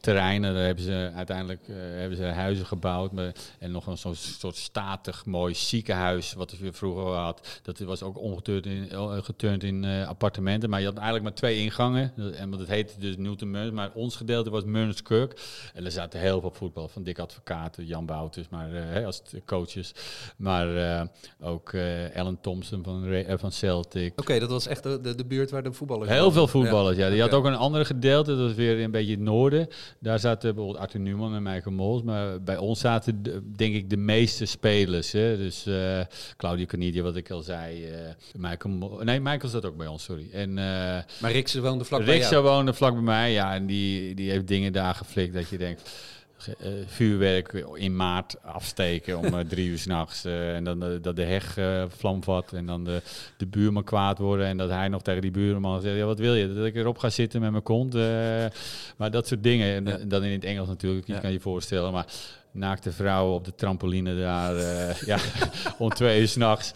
[0.00, 0.44] terrein.
[0.44, 3.12] En daar hebben ze uiteindelijk eh, hebben ze huizen gebouwd.
[3.12, 6.32] Maar, en nog een soort statig mooi ziekenhuis.
[6.32, 7.60] Wat we vroeger had.
[7.62, 8.88] Dat was ook omgeturnd in,
[9.24, 10.70] geturnd in appartementen.
[10.70, 12.12] Maar je had eigenlijk maar twee ingangen.
[12.36, 13.70] En want het heette dus Newton Muns.
[13.70, 15.40] Maar ons gedeelte was Murnskirk.
[15.74, 16.88] En er zaten heel veel voetbal.
[16.88, 18.48] Van Dick Advocaat, Jan Bouters.
[18.48, 19.92] Maar als coaches.
[20.36, 21.08] Maar
[21.40, 21.74] ook
[22.14, 24.13] Alan Thompson van, van Celtic.
[24.16, 27.10] Oké, dat was echt de, de, de buurt waar de voetballers Heel veel voetballers, ja.
[27.10, 29.68] Die had ook een andere gedeelte, dat was weer een beetje het noorden.
[29.98, 32.02] Daar zaten bijvoorbeeld Arthur Newman en Michael Mols.
[32.02, 35.12] Maar bij ons zaten, de- denk ik, de meeste spelers.
[35.12, 35.36] Hè.
[35.36, 36.00] Dus eh
[36.36, 37.84] Claudio Canidia, wat ik al zei.
[37.84, 37.98] eh
[38.36, 40.28] Michael Mol- nee, Michael zat ook bij ons, sorry.
[40.32, 40.64] En eh
[41.20, 42.42] Maar Rix woonde vlak bij Rick jou.
[42.42, 43.54] woonde vlak bij mij, ja.
[43.54, 45.90] En die, die heeft dingen daar geflikt dat je denkt...
[46.58, 50.22] eh, vuurwerk in maart afsteken om eh, drie uur s'nachts.
[50.24, 52.52] nachts en dan dat de heg eh, vlam vat.
[52.52, 53.02] En dan de,
[53.36, 54.46] de buurman kwaad worden.
[54.46, 55.96] En dat hij nog tegen die buurman zegt...
[55.96, 56.52] Ja, wat wil je?
[56.54, 57.92] Dat ik erop ga zitten met mijn kont?
[58.96, 59.74] maar dat soort dingen.
[59.74, 60.04] En, Ja.
[60.04, 61.06] dan in het Engels natuurlijk.
[61.06, 61.18] Je Ja.
[61.20, 61.92] kan je voorstellen.
[61.92, 62.06] Maar
[62.50, 64.54] naakte vrouwen op de trampoline daar.
[65.12, 65.18] ja,
[65.78, 66.72] om twee uur s'nachts.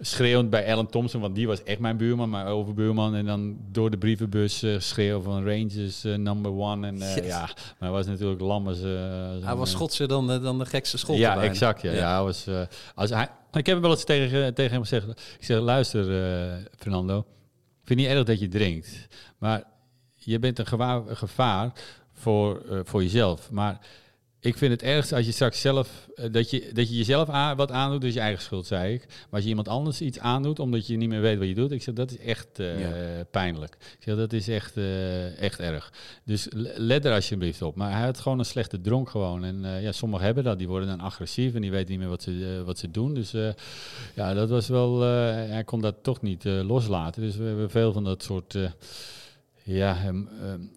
[0.00, 3.14] Schreeuwend bij Alan Thompson, want die was echt mijn buurman, mijn overbuurman.
[3.14, 6.86] En dan door de brievenbus eh schreeuwen van Rangers eh, number one.
[6.86, 7.26] En eh, Yes.
[7.26, 8.76] ja, maar hij was natuurlijk lam als...
[8.76, 11.16] als Hij was Schotser dan, de- dan de gekste schot.
[11.16, 11.82] Ja, exact.
[11.82, 12.14] Ja, ja.
[12.14, 12.46] hij was,
[12.94, 15.08] als hij, ik heb hem wel eens tegen, tegen hem gezegd.
[15.38, 16.04] Ik zeg, luister
[16.78, 17.24] Fernando, ik
[17.84, 19.06] vind het niet erg dat je drinkt.
[19.38, 19.62] Maar
[20.14, 21.72] je bent een gewaar, een gevaar
[22.12, 23.50] voor, voor jezelf.
[23.50, 23.78] Maar
[24.46, 27.56] ik vind het ergst als je straks zelf, eh, dat, je, dat je jezelf aan,
[27.56, 29.06] wat aandoet, dus je eigen schuld, zei ik.
[29.06, 31.70] Maar als je iemand anders iets aandoet, omdat je niet meer weet wat je doet,
[31.70, 32.66] ik zeg, dat is echt eh,
[33.30, 33.74] pijnlijk.
[33.74, 35.92] Ik zeg, dat is echt, uh, echt erg.
[36.24, 37.76] Dus let er alsjeblieft op.
[37.76, 39.44] Maar hij had gewoon een slechte dronk gewoon.
[39.44, 42.22] En ja, sommigen hebben dat, die worden dan agressief en die weten niet meer wat
[42.22, 43.14] ze, wat ze doen.
[43.14, 43.30] Dus
[44.14, 47.22] ja, dat was wel, hij kon dat toch niet loslaten.
[47.22, 48.56] Dus we hebben veel van dat soort
[49.66, 50.28] ja, um,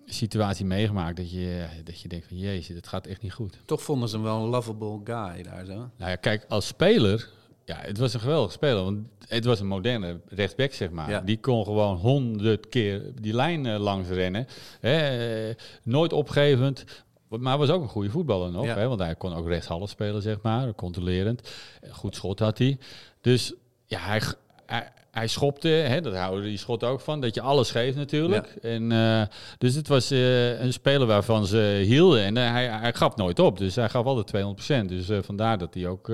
[0.06, 3.60] situatie meegemaakt dat je, dat je denkt van jezus, dat gaat echt niet goed.
[3.65, 5.73] Toch vonden ze hem wel een lovable guy daar zo.
[5.73, 7.30] Nou ja, kijk, als speler,
[7.65, 8.84] ja, het was een geweldig speler.
[8.84, 11.25] Want het was een moderne rechtsback, zeg maar.
[11.25, 14.47] Die kon gewoon honderd keer die lijn uh, langs rennen.
[14.80, 16.86] Hè, nooit opgevend.
[17.28, 18.65] Maar was ook een goede voetballer nog.
[18.65, 20.73] Hè, want hij kon ook rechtshalf spelen, zeg maar.
[20.73, 21.52] Controlerend.
[21.89, 22.78] Goed schot had hij.
[23.21, 23.54] Dus
[23.86, 24.21] ja, hij,
[24.65, 28.55] hij, hij schopte, hè, dat houden die schot ook van, dat je alles geeft natuurlijk.
[28.62, 29.21] En, uh,
[29.58, 33.39] dus het was uh, een speler waarvan ze hielden en uh, hij, hij gaf nooit
[33.39, 33.58] op.
[33.58, 34.45] Dus hij gaf altijd
[34.84, 34.86] 200%.
[34.86, 36.12] Dus vandaar dat hij ook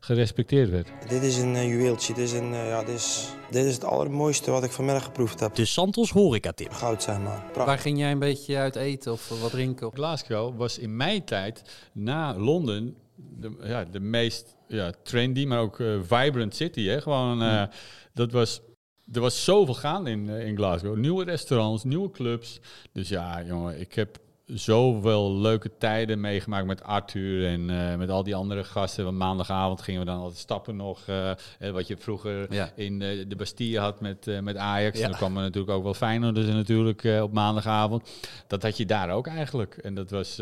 [0.00, 0.88] gerespecteerd werd.
[1.08, 2.14] Dit is een juweeltje.
[2.14, 5.54] Dit is, een, ja, dit, is, dit is het allermooiste wat ik vanmiddag geproefd heb.
[5.54, 6.72] De Santos horeca tip.
[6.72, 7.38] Goud zijn maar.
[7.40, 7.64] Prachtig.
[7.64, 9.90] Waar ging jij een beetje uit eten of wat drinken?
[9.92, 15.82] Glasgow was in mijn tijd na Londen de, ja, de meest ja, trendy, maar ook
[16.02, 16.86] vibrant city.
[16.86, 17.00] Hè?
[17.00, 17.68] Gewoon...
[18.20, 18.60] dat was,
[19.12, 20.96] er was zoveel gaande in, eh, in Glasgow.
[20.96, 22.60] Nieuwe restaurants, nieuwe clubs.
[22.92, 24.18] Dus ja, jongen, ik heb
[24.54, 29.04] zoveel leuke tijden meegemaakt met Arthur en uh, met al die andere gasten.
[29.04, 31.00] Want maandagavond gingen we dan altijd stappen nog.
[31.08, 31.30] Uh,
[31.72, 34.98] wat je vroeger in uh, de Bastille had met, met Ajax.
[34.98, 35.04] Ja.
[35.04, 38.10] En dan kwam er natuurlijk ook wel fijner dus natuurlijk op maandagavond.
[38.46, 39.76] Dat had je daar ook eigenlijk.
[39.76, 40.36] En dat was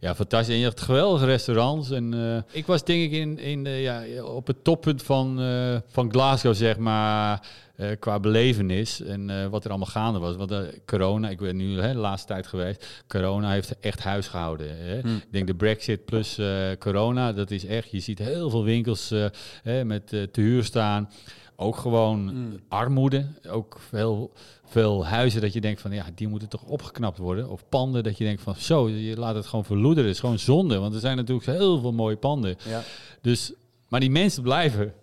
[0.00, 0.54] ja, fantastisch.
[0.54, 1.90] En je had geweldige restaurants.
[1.90, 5.40] En ik was denk ik in, in, ja, op het toppunt van,
[5.86, 7.40] van Glasgow, zeg maar
[7.78, 10.36] uh, qua belevenis en uh, wat er allemaal gaande was.
[10.36, 14.26] Want uh, corona, ik ben nu hè, de laatste tijd geweest, corona heeft echt huis
[14.28, 14.76] gehouden.
[14.78, 15.00] Hè.
[15.00, 15.16] Hmm.
[15.16, 16.40] Ik denk de brexit plus
[16.78, 19.14] corona, dat is echt, je ziet heel veel winkels
[19.62, 21.10] hè, met te huur staan.
[21.56, 22.60] Ook gewoon hmm.
[22.68, 24.32] armoede, ook veel,
[24.64, 27.50] veel huizen dat je denkt van ja, die moeten toch opgeknapt worden.
[27.50, 30.04] Of panden dat je denkt van zo, je laat het gewoon verloederen.
[30.04, 32.56] Het is gewoon zonde, want er zijn natuurlijk heel veel mooie panden.
[32.68, 32.82] Ja.
[33.20, 33.52] Dus,
[33.88, 34.94] maar die mensen blijven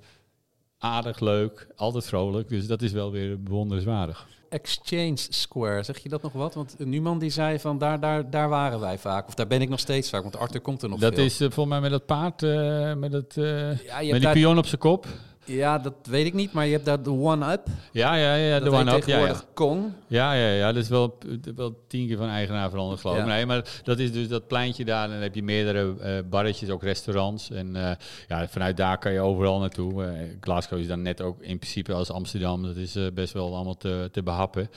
[0.86, 2.50] aardig, leuk, altijd vrolijk.
[2.50, 4.28] Dus dat is wel weer bewonderenswaardig.
[4.50, 6.54] Exchange Square, zeg je dat nog wat?
[6.54, 9.28] Want Numan die zei van daar, daar, daar waren wij vaak.
[9.28, 11.24] Of daar ben ik nog steeds vaak, want Arthur komt er nog Dat veel.
[11.24, 14.58] is uh, volgens mij met dat paard, uh, met, het, uh, ja, met die pion
[14.58, 15.08] op zijn kop.
[15.46, 17.68] Ja, dat weet ik niet, maar je hebt daar de One-Up.
[17.92, 19.06] Ja, ja, ja, de One-Up.
[19.06, 19.42] Ja, ja.
[19.54, 19.92] Kong.
[20.08, 21.18] Ja, ja, ja, dat is wel,
[21.56, 23.26] wel tien keer van eigenaar veranderd, geloof ik.
[23.26, 25.04] Nee, maar dat is dus dat pleintje daar.
[25.04, 27.52] En dan heb je meerdere uh, barretjes, ook restaurants.
[27.52, 27.92] En uh,
[28.28, 30.04] ja, vanuit daar kan je overal naartoe.
[30.04, 32.64] Uh, Glasgow is dan net ook in principe als Amsterdam.
[32.64, 34.70] Dat is best wel allemaal te, te behappen.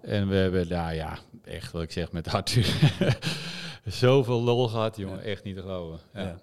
[0.00, 2.74] En we hebben daar, ja, echt wat ik zeg met Arthur.
[3.86, 5.22] Zoveel lol gehad, jongen.
[5.22, 5.98] Echt niet te geloven.
[6.14, 6.36] ja.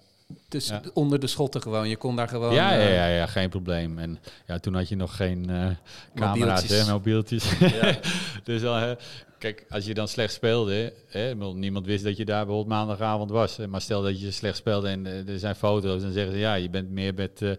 [0.54, 1.90] Dus onder de schotten gewoon.
[1.90, 2.54] Je kon daar gewoon...
[2.54, 4.00] Ja, ja, ja, ja geen probleem.
[4.00, 5.68] En ja, toen had je nog geen uh,
[6.16, 7.58] camera's, hè, mobieltjes.
[7.60, 8.00] Ja.
[8.44, 8.92] dus uh,
[9.38, 10.94] kijk, als je dan slecht speelde...
[11.08, 13.58] Hè, niemand wist dat je daar bijvoorbeeld maandagavond was.
[13.70, 16.02] Maar stel dat je slecht speelde en uh, er zijn foto's...
[16.02, 17.58] dan zeggen ze, ja, je bent meer met,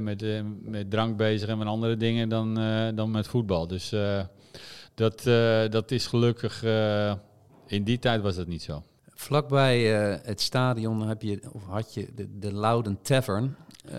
[0.00, 0.24] met,
[0.62, 2.28] met drank bezig en met andere dingen...
[2.28, 2.54] dan,
[2.94, 3.66] dan met voetbal.
[3.66, 3.92] Dus
[4.94, 5.22] dat,
[5.70, 6.62] dat is gelukkig...
[7.66, 8.82] in die tijd was dat niet zo.
[9.18, 13.56] Vlakbij uh, het stadion heb je, of had je de, de Louden Tavern.
[13.92, 13.98] Uh,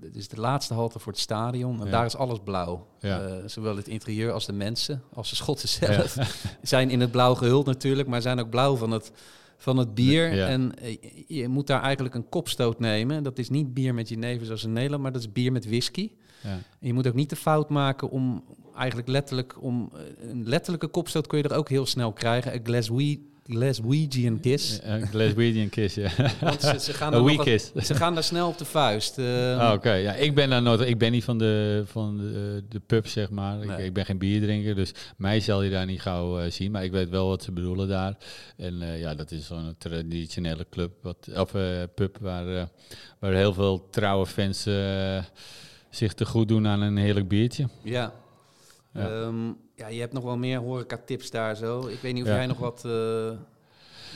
[0.00, 1.84] dit is de laatste halte voor het stadion.
[1.84, 2.86] En daar is alles blauw.
[2.98, 3.28] Ja.
[3.28, 6.14] Uh, zowel het interieur als de mensen, als de Schotten zelf.
[6.14, 6.26] Ja.
[6.62, 9.12] zijn in het blauw gehuld natuurlijk, maar zijn ook blauw van het,
[9.56, 10.42] van het bier.
[10.42, 10.72] En
[11.26, 13.22] je moet daar eigenlijk een kopstoot nemen.
[13.22, 16.10] Dat is niet bier met jenever zoals in Nederland, maar dat is bier met whisky.
[16.42, 18.44] En je moet ook niet de fout maken om
[18.76, 19.62] eigenlijk letterlijk...
[19.62, 22.54] om een letterlijke kopstoot kun je er ook heel snel krijgen.
[22.54, 24.78] Een glass wheat Glaswegian Kiss.
[24.82, 26.10] Een Glaswegian Kiss, ja.
[26.40, 27.72] Want ze, ze gaan daar kiss.
[27.72, 29.18] ze gaan daar snel op de vuist.
[29.18, 30.80] Uh, Oké, ja, ik ben daar nooit.
[30.80, 33.62] Ik ben niet van de, van de, de pub, zeg maar.
[33.62, 36.70] Ik, ik, ben geen bierdrinker, dus mij zal je daar niet gauw uh, zien.
[36.70, 38.16] Maar ik weet wel wat ze bedoelen daar.
[38.56, 41.50] En uh, ja, dat is zo'n traditionele club, wat, of
[41.94, 42.68] pub waar,
[43.18, 44.62] waar heel veel trouwe fans
[45.90, 47.68] zich te goed doen aan een heerlijk biertje.
[47.82, 48.12] Ja.
[48.92, 49.10] Ja.
[49.10, 51.86] Um, ja, je hebt nog wel meer horeca-tips daar zo.
[51.86, 53.30] Ik weet niet of jij nog wat, uh,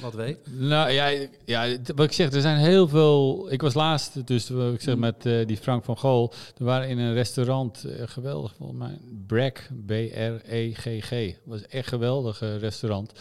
[0.00, 0.38] wat weet.
[0.58, 3.46] Nou ja, ja, wat ik zeg, er zijn heel veel...
[3.52, 5.00] Ik was laatst, dus ik zeg mm.
[5.00, 6.32] met uh, die Frank van Gool.
[6.58, 11.36] Er waren in een restaurant, uh, geweldig volgens mij, Brek, B-R-E-G-G.
[11.44, 13.12] was echt geweldig restaurant.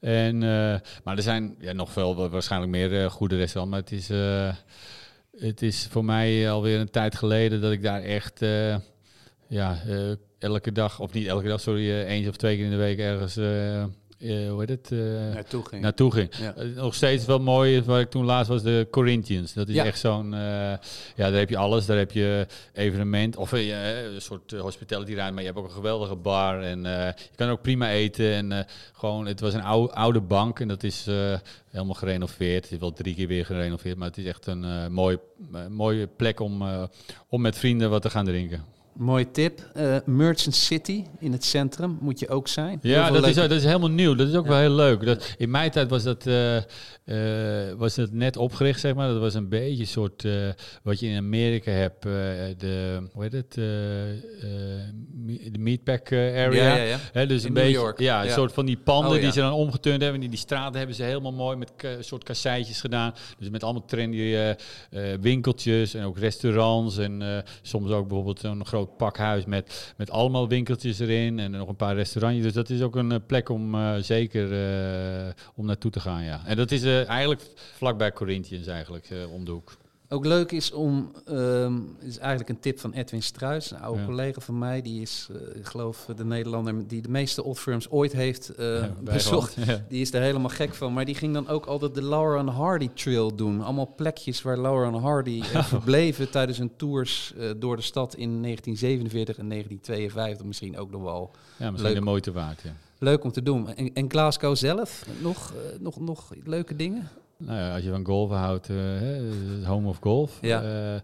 [0.00, 0.38] En,
[1.04, 3.70] maar er zijn ja, nog veel, waarschijnlijk meer goede restaurants.
[3.70, 4.08] Maar het is,
[5.44, 8.40] het is voor mij alweer een tijd geleden dat ik daar echt
[9.48, 9.78] ja,
[10.38, 12.98] elke dag, of niet elke dag, sorry, uh, eens of twee keer in de week
[12.98, 13.88] ergens uh, eh,
[14.50, 14.92] hoe heet het?
[14.92, 14.98] eh,
[15.34, 15.82] naartoe ging.
[15.82, 16.30] naartoe ging.
[16.40, 16.54] Ja.
[16.54, 19.52] Eh, nog steeds wel mooi, waar ik toen laatst was, de Corinthians.
[19.52, 19.84] Dat is Ja.
[19.84, 20.78] echt zo'n, eh, ja,
[21.16, 21.86] daar heb je alles.
[21.86, 25.66] Daar heb je evenement, of eh, een soort eh, hospitality ruimte, maar je hebt ook
[25.66, 26.62] een geweldige bar.
[26.62, 28.32] En eh, je kan ook prima eten.
[28.32, 31.38] En eh, gewoon, het was een oude, oude bank en dat is eh,
[31.70, 32.62] helemaal gerenoveerd.
[32.64, 35.18] Het is wel drie keer weer gerenoveerd, maar het is echt een eh, mooi,
[35.54, 36.82] eh, mooie plek om, eh,
[37.28, 38.64] om met vrienden wat te gaan drinken.
[38.98, 39.60] Mooie tip.
[39.74, 42.78] Eh, Merchant City in het centrum moet je ook zijn.
[42.82, 44.14] Ja, dat is, dat is helemaal nieuw.
[44.14, 44.50] Dat is ook Ja.
[44.50, 45.04] wel heel leuk.
[45.06, 49.08] Dat, in mijn tijd was dat, eh, eh, was dat net opgericht, zeg maar.
[49.08, 50.24] Dat was een beetje een soort
[50.82, 52.02] wat je in Amerika hebt.
[52.02, 53.52] de, hoe heet het?
[55.52, 56.76] de meatpack area.
[56.76, 57.98] Ja, ja, dus In een New beetje, York.
[58.00, 60.20] ja, een soort van die panden Oh, die ze dan omgeturnd hebben.
[60.20, 63.14] Die, die straten hebben ze helemaal mooi met k- soort kasseitjes gedaan.
[63.38, 64.54] Dus met allemaal trendy
[65.20, 66.98] winkeltjes en ook restaurants.
[66.98, 71.38] En soms ook bijvoorbeeld zo'n groot pakhuis met, met allemaal winkeltjes erin.
[71.38, 72.44] En nog een paar restaurantjes.
[72.44, 76.24] Dus dat is ook een eh, plek om eh, zeker eh, om naartoe te gaan,
[76.24, 76.40] ja.
[76.44, 79.76] En dat is eigenlijk vlakbij Corinthians eigenlijk, om de hoek.
[80.10, 84.06] Ook leuk is om, ehm is eigenlijk een tip van Edwin Struis, een oude Ja.
[84.06, 84.82] collega van mij.
[84.82, 88.80] Die is, eh, ik geloof, de Nederlander die de meeste old firms ooit heeft eh,
[88.80, 89.54] Ja, bezocht.
[89.66, 89.84] Ja.
[89.88, 90.92] Die is er helemaal gek van.
[90.92, 93.62] Maar die ging dan ook altijd de Laura and Hardy Trail doen.
[93.62, 98.14] Allemaal plekjes waar Laura and Hardy eh, verbleven tijdens hun tours eh, door de stad
[98.14, 100.46] in 1947 en 1952.
[100.46, 102.00] Misschien ook nog wel Ja, misschien Leuk.
[102.04, 102.72] de moeite waard, ja.
[102.98, 103.74] leuk om te doen.
[103.74, 107.08] En, en Glasgow zelf, nog, eh, nog, nog leuke dingen?
[107.38, 110.38] Nou ja, als je van golven houdt, het home of golf.
[110.40, 110.62] Ja.
[110.62, 111.00] Eh,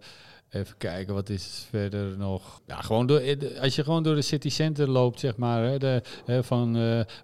[0.60, 2.60] even kijken, wat is verder nog?
[2.66, 5.78] Ja, gewoon door, eh, als je gewoon door de city center loopt, zeg maar, hè,
[5.78, 6.72] de, hè, van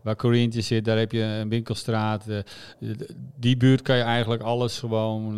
[0.03, 2.25] waar Corinthians zit, daar heb je een winkelstraat.
[3.37, 5.35] die buurt kan je eigenlijk alles gewoon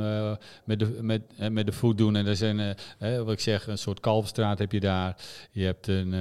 [0.65, 2.17] met, de, met, met de voet doen.
[2.17, 5.17] En er zijn, hè, wat ik zeg, een soort kalverstraat heb je daar.
[5.51, 6.15] Je hebt een,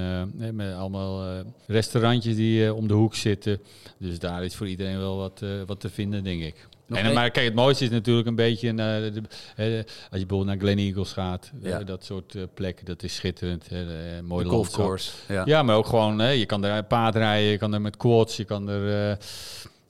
[0.56, 3.60] met allemaal restaurantjes die om de hoek zitten.
[3.98, 6.68] Dus daar is voor iedereen wel wat, wat te vinden, denk ik.
[6.96, 9.22] En, maar kijk, het mooiste is natuurlijk een beetje, eh, de,
[9.56, 11.78] eh, als je bijvoorbeeld naar Glen Eagles gaat, eh, Ja.
[11.82, 13.68] dat soort eh, plekken, dat is schitterend.
[13.70, 13.78] eh,
[14.22, 15.10] mooi golfcourse.
[15.28, 15.42] Ja.
[15.44, 18.68] Ja, maar ook gewoon, je kan er paardrijden, je kan er met quads, je kan
[18.68, 19.16] er eh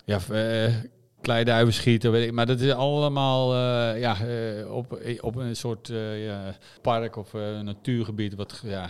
[0.05, 0.75] ja, eh,
[1.21, 2.33] kleiduiven schieten, weet ik.
[2.33, 7.35] Maar dat is allemaal eh, ja, eh, op, op een soort eh, ja, park of
[7.35, 8.89] eh, natuurgebied wat ja,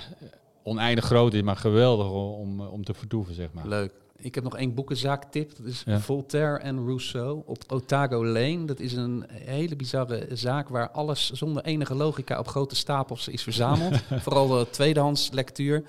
[0.63, 3.67] oneindig groot is, maar geweldig om, om te vertoeven, zeg maar.
[3.69, 3.93] Leuk.
[4.23, 5.57] Ik heb nog één boekenzaaktip.
[5.57, 6.01] Dat is Ja.
[6.01, 8.65] Voltaire en Rousseau op Otago Lane.
[8.65, 13.43] Dat is een hele bizarre zaak waar alles zonder enige logica op grote stapels is
[13.43, 13.97] verzameld.
[14.25, 15.85] Vooral de tweedehands lectuur.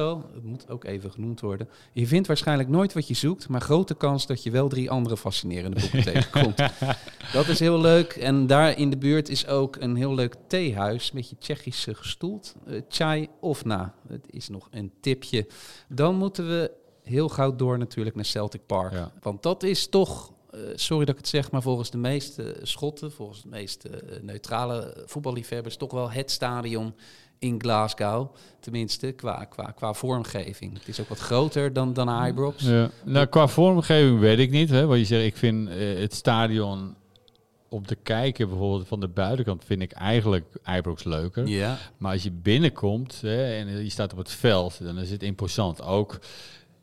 [0.00, 1.68] Het moet ook even genoemd worden.
[1.92, 5.16] Je vindt waarschijnlijk nooit wat je zoekt, maar grote kans dat je wel drie andere
[5.16, 6.56] fascinerende boeken tegenkomt.
[7.32, 8.12] Dat is heel leuk.
[8.12, 11.94] En daar in de buurt is ook een heel leuk theehuis, een beetje Tsjechisch eh,
[11.94, 12.54] gestoeld.
[12.66, 13.94] Eh, Chai Ofna.
[14.08, 15.46] Het is nog een tipje.
[15.88, 16.70] Dan moeten we
[17.04, 18.92] heel gauw door natuurlijk naar Celtic Park.
[18.92, 19.12] Ja.
[19.22, 23.12] Want dat is toch, eh, sorry dat ik het zeg, maar volgens de meeste Schotten,
[23.12, 26.94] volgens de meeste eh, neutrale voetballiefhebbers, toch wel het stadion
[27.38, 28.34] in Glasgow.
[28.60, 30.78] Tenminste, qua, qua, qua vormgeving.
[30.78, 32.62] Het is ook wat groter dan, dan Ibrox.
[32.62, 32.90] Ja.
[33.04, 34.70] Nou, qua vormgeving weet ik niet.
[34.70, 36.94] Hè, wat je zegt, ik vind eh, het stadion
[37.68, 40.44] om te kijken, bijvoorbeeld van de buitenkant, vind ik eigenlijk
[40.76, 41.46] Ibrox leuker.
[41.46, 41.78] Ja.
[41.96, 45.82] Maar als je binnenkomt hè, en je staat op het veld, dan is het imposant.
[45.82, 46.18] Ook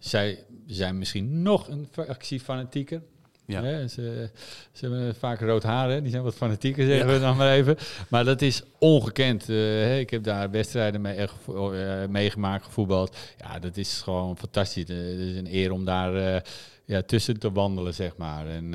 [0.01, 3.01] zij zijn misschien nog een fractie fanatieker.
[3.45, 3.63] Ja.
[3.63, 4.29] Hè, ze,
[4.71, 6.01] ze hebben vaak rood haar, hè?
[6.01, 7.77] die zijn wat fanatieker, zeggen we dan maar even.
[8.09, 9.49] Maar dat is ongekend.
[9.49, 13.17] eh, ik heb daar wedstrijden mee, eh, meegemaakt, gevoetbald.
[13.37, 14.87] Ja, dat is gewoon fantastisch.
[14.87, 16.43] Het is een eer om daar
[16.85, 18.47] ja, tussen te wandelen, zeg maar.
[18.47, 18.71] En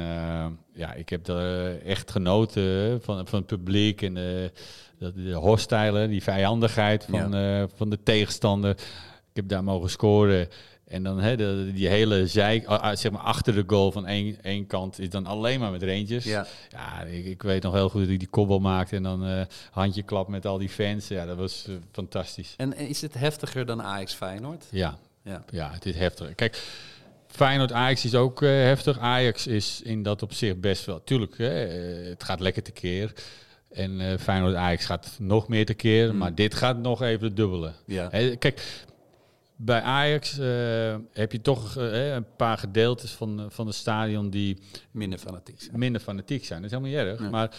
[0.74, 4.50] ja, ik heb er echt genoten van, van het publiek en de,
[4.98, 7.30] dat- de hostile, die vijandigheid van,
[7.76, 8.70] van de tegenstander.
[9.30, 10.48] Ik heb daar mogen scoren.
[10.86, 14.06] En dan hè, de, die hele zij, ah, ah, zeg maar achter de goal van
[14.06, 16.24] één, één kant is dan alleen maar met Rangers.
[16.24, 16.46] Ja.
[16.70, 19.40] Ja, ik, ik weet nog heel goed dat ik die kobbel maakte en dan eh
[19.70, 21.08] handje klap met al die fans.
[21.08, 22.54] Ja, dat was eh, fantastisch.
[22.56, 24.64] En is het heftiger dan Ajax Feyenoord?
[24.70, 25.44] Ja, Ja.
[25.50, 26.34] ja, het is heftig.
[26.34, 26.62] Kijk,
[27.26, 28.98] Feyenoord Ajax is ook eh, heftig.
[28.98, 31.04] Ajax is in dat opzicht best wel.
[31.04, 33.12] Tuurlijk, hè, eh, het gaat lekker tekeer.
[33.72, 36.12] En eh Feyenoord Ajax gaat nog meer tekeer.
[36.12, 36.18] Mm.
[36.18, 37.72] Maar dit gaat nog even het dubbele.
[37.86, 38.08] Ja.
[38.10, 38.62] Hè, kijk,
[39.56, 44.58] bij Ajax eh, heb je toch eh, een paar gedeeltes van, van het stadion die
[44.90, 45.78] Minder fanatiek zijn.
[45.78, 46.62] minder fanatiek zijn.
[46.62, 47.20] Dat is helemaal niet erg.
[47.20, 47.30] Ja.
[47.30, 47.56] Maar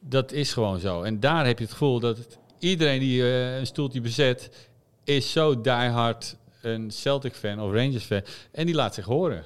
[0.00, 1.02] dat is gewoon zo.
[1.02, 4.68] En daar heb je het gevoel dat het- iedereen die eh, een stoeltje bezet,
[5.04, 8.22] is zo diehard een Celtic-fan of Rangers-fan.
[8.52, 9.44] En die laat zich horen.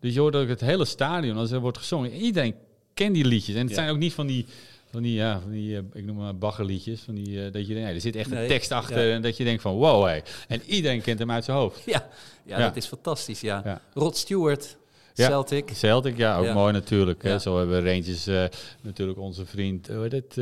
[0.00, 2.54] Dus je hoort ook het hele stadion, als er wordt gezongen, iedereen
[2.94, 3.54] kent die liedjes.
[3.54, 3.74] En het Ja.
[3.76, 4.46] zijn ook niet van die,
[4.90, 7.74] van die, ja, van die eh, ik noem maar baggerliedjes, van die, eh, dat je
[7.74, 9.14] denkt, nee, er zit echt Nee, een tekst achter ja.
[9.14, 10.20] en dat je denkt van, wow, hé.
[10.48, 11.82] En iedereen kent hem uit zijn hoofd.
[11.84, 12.08] Ja,
[12.44, 12.66] ja, Ja.
[12.66, 13.62] dat is fantastisch, ja.
[13.64, 13.80] Ja.
[13.94, 14.78] Rod Stewart.
[15.14, 15.70] Celtic.
[15.74, 17.22] Celtic, ja, ook mooi natuurlijk.
[17.22, 17.38] Hè.
[17.38, 18.44] Zo hebben we Rangers eh,
[18.80, 20.38] natuurlijk onze vriend, hoe heet het,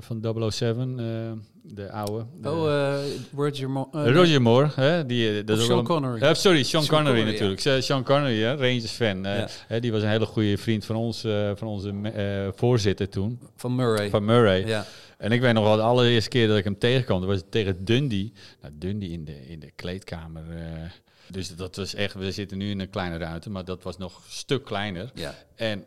[0.00, 1.04] van 007, eh,
[1.62, 2.26] de oude.
[2.40, 3.00] de- Oh, eh,
[3.34, 6.34] Roger eh, Roger Moore, hè, die, eh, dat is Sean Connery.
[6.34, 7.82] Sorry, Sean, Sean Connery, Connery, natuurlijk.
[7.84, 9.22] Sean Connery, hè, Rangers-fan.
[9.22, 9.48] Ja.
[9.66, 11.20] hè, die was een hele goede vriend van ons,
[11.54, 14.10] van onze voorzitter toen, Van Murray.
[14.10, 14.66] van Murray.
[14.66, 14.86] ja.
[15.18, 17.84] En ik weet nog wel, de allereerste keer dat ik hem tegenkwam, dat was tegen
[17.84, 18.32] Dundee.
[18.60, 20.42] Nou, Dundee in de, in de kleedkamer.
[21.28, 24.16] dus dat was echt, we zitten nu in een kleine ruimte, maar dat was nog
[24.16, 25.10] een stuk kleiner.
[25.14, 25.34] ja.
[25.54, 25.84] En,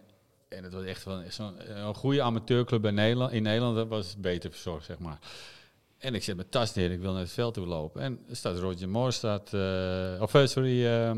[0.49, 1.53] en het was echt wel zo'n
[1.85, 3.31] een goede amateurclub in Nederland.
[3.31, 5.19] In Nederland dat was beter verzorgd, zeg maar.
[6.05, 8.01] En ik zet mijn tas neer, ik wil naar het veld toe lopen.
[8.01, 11.11] En er staat Roger Moore, staat, eh, of eh, sorry, eh,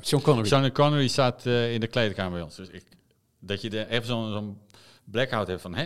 [0.00, 0.46] Sean Connery.
[0.48, 2.56] Sean Connery staat in de kleedkamer bij ons.
[2.56, 2.84] Dus ik,
[3.38, 4.58] dat je er even zo'n
[5.04, 5.84] blackout hebt van, hè,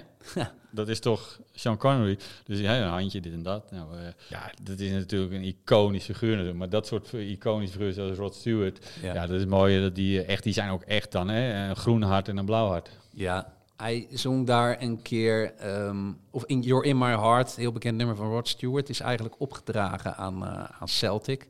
[0.71, 2.19] dat is toch Sean Connery.
[2.45, 3.71] Dus ja, een handje, dit en dat.
[3.71, 3.87] Nou,
[4.29, 6.57] ja, dat is natuurlijk een iconisch figuur.
[6.57, 9.15] Maar dat soort iconische figuren zoals Rod Stewart, Ja.
[9.15, 9.81] ja, dat is mooi.
[9.81, 12.69] Dat die, echt, die zijn ook echt dan, hè, een groen hart en een blauw
[12.69, 12.91] hart.
[13.11, 17.97] Ja, hij zong daar een keer, ehm, of in You're In My Heart, heel bekend
[17.97, 21.49] nummer van Rod Stewart, is eigenlijk opgedragen aan, eh, aan Celtic.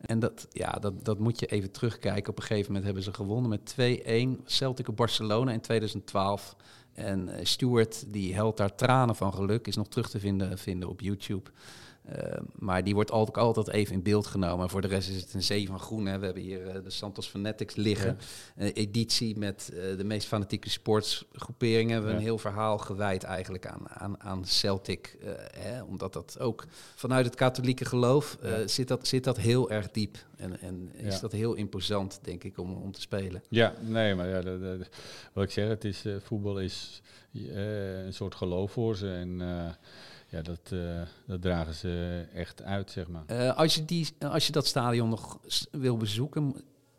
[0.00, 2.30] En dat, ja, dat, dat moet je even terugkijken.
[2.30, 6.56] Op een gegeven moment hebben ze gewonnen met 2-1 Celtic op Barcelona in 2012.
[6.92, 10.88] En eh, Stewart, die helpt daar tranen van geluk, is nog terug te vinden, vinden
[10.88, 11.50] op YouTube.
[12.04, 14.70] Eh, maar die wordt altijd, altijd even in beeld genomen.
[14.70, 16.06] Voor de rest is het een zee van groen.
[16.06, 16.18] Hè.
[16.18, 18.18] We hebben hier eh, de Santos Fanatics liggen.
[18.56, 21.92] Een editie met eh, de meest fanatieke sportsgroeperingen.
[21.92, 22.26] Hebben we een Ja.
[22.28, 25.16] heel verhaal gewijd eigenlijk aan, aan, aan Celtic.
[25.20, 25.30] eh,
[25.62, 28.66] hè, omdat dat ook vanuit het katholieke geloof eh, Ja.
[28.66, 30.16] zit, dat, zit dat heel erg diep.
[30.36, 31.20] En, en is Ja.
[31.20, 33.42] dat heel imposant, denk ik, om, om te spelen.
[33.48, 34.88] Ja, nee, maar ja, dat, dat-
[35.32, 37.02] wat ik zeg, het is, eh, voetbal is
[37.34, 39.12] eh, een soort geloof voor ze.
[39.12, 39.70] En eh,
[40.30, 43.22] ja, dat, eh, dat dragen ze echt uit, zeg maar.
[43.26, 45.38] Eh, als, je die, als je dat stadion nog
[45.70, 46.54] wil bezoeken,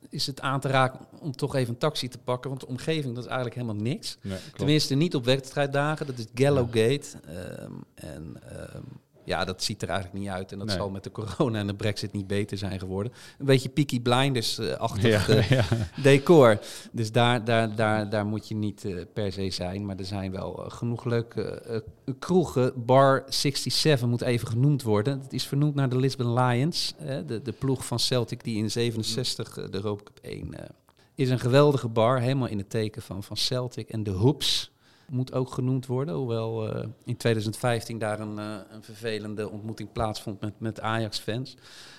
[0.09, 2.49] is het aan te raken om toch even een taxi te pakken.
[2.49, 4.17] Want de omgeving, dat is eigenlijk helemaal niks.
[4.21, 4.37] Nee.
[4.55, 6.05] Tenminste, niet op wedstrijddagen.
[6.05, 7.07] Dat is Gallowgate.
[7.25, 8.83] Ehm, en ehm,
[9.25, 10.51] ja, dat ziet er eigenlijk niet uit.
[10.51, 10.75] En dat Nee.
[10.77, 13.11] zal met de corona en de brexit niet beter zijn geworden.
[13.39, 15.63] Een beetje Peaky Blinders-achtig ja, eh, ja.
[16.01, 16.59] decor.
[16.91, 19.85] Dus daar, daar, daar, daar moet je niet eh, per se zijn.
[19.85, 21.83] Maar er zijn wel eh, genoeg leuke
[22.19, 22.85] kroegen.
[22.85, 25.19] Bar 67 moet even genoemd worden.
[25.21, 26.93] Het is vernoemd naar de Lisbon Lions.
[27.25, 30.69] de, de ploeg van Celtic die in 67 eh, de Europa Cup 1 eh,
[31.15, 32.19] is een geweldige bar.
[32.19, 33.89] Helemaal in het teken van, van Celtic.
[33.89, 34.70] En de Hoops
[35.11, 36.15] moet ook genoemd worden.
[36.15, 41.55] Hoewel eh, in 2015 daar een, eh, een vervelende ontmoeting plaatsvond met, met Ajax-fans.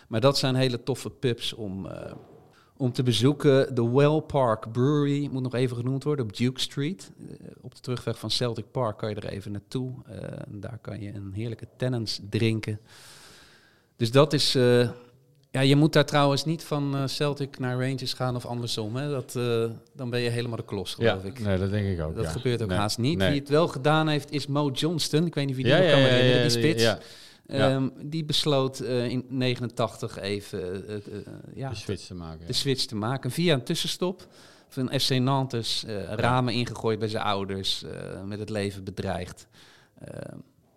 [0.08, 2.12] Maar dat zijn hele toffe pubs om, eh,
[2.76, 3.74] om te bezoeken.
[3.74, 7.12] De Well Park Brewery moet nog even genoemd worden op Duke Street.
[7.60, 9.94] Op de terugweg van Celtic Park kan je er even naartoe.
[10.50, 12.80] En daar kan je een heerlijke Tennants drinken.
[13.96, 14.58] Dus dat is...
[15.52, 18.96] ja, je moet daar trouwens niet van eh, Celtic naar Rangers gaan of andersom.
[18.96, 19.10] Hè?
[19.10, 21.40] Dat, eh, dan ben je helemaal de klos, Ja, geloof ik.
[21.40, 22.14] nee, dat denk ik ook.
[22.14, 22.30] Dat ja.
[22.30, 23.18] gebeurt ook Nee, haast niet.
[23.18, 23.30] nee.
[23.30, 25.26] Wie het wel gedaan heeft, is Mo Johnston.
[25.26, 26.82] Ik weet niet wie die Ja, ja, kan ja, herinneren, ja, die spits.
[26.82, 26.98] ja.
[27.46, 27.70] Ja.
[27.70, 30.84] Ehm, die besloot eh, in 89 even
[31.54, 32.46] ja, De switch te maken.
[32.46, 33.30] de switch te maken.
[33.30, 34.26] Via een tussenstop
[34.68, 35.84] van FC Nantes.
[36.08, 37.84] ramen ingegooid bij zijn ouders.
[38.26, 39.46] met het leven bedreigd.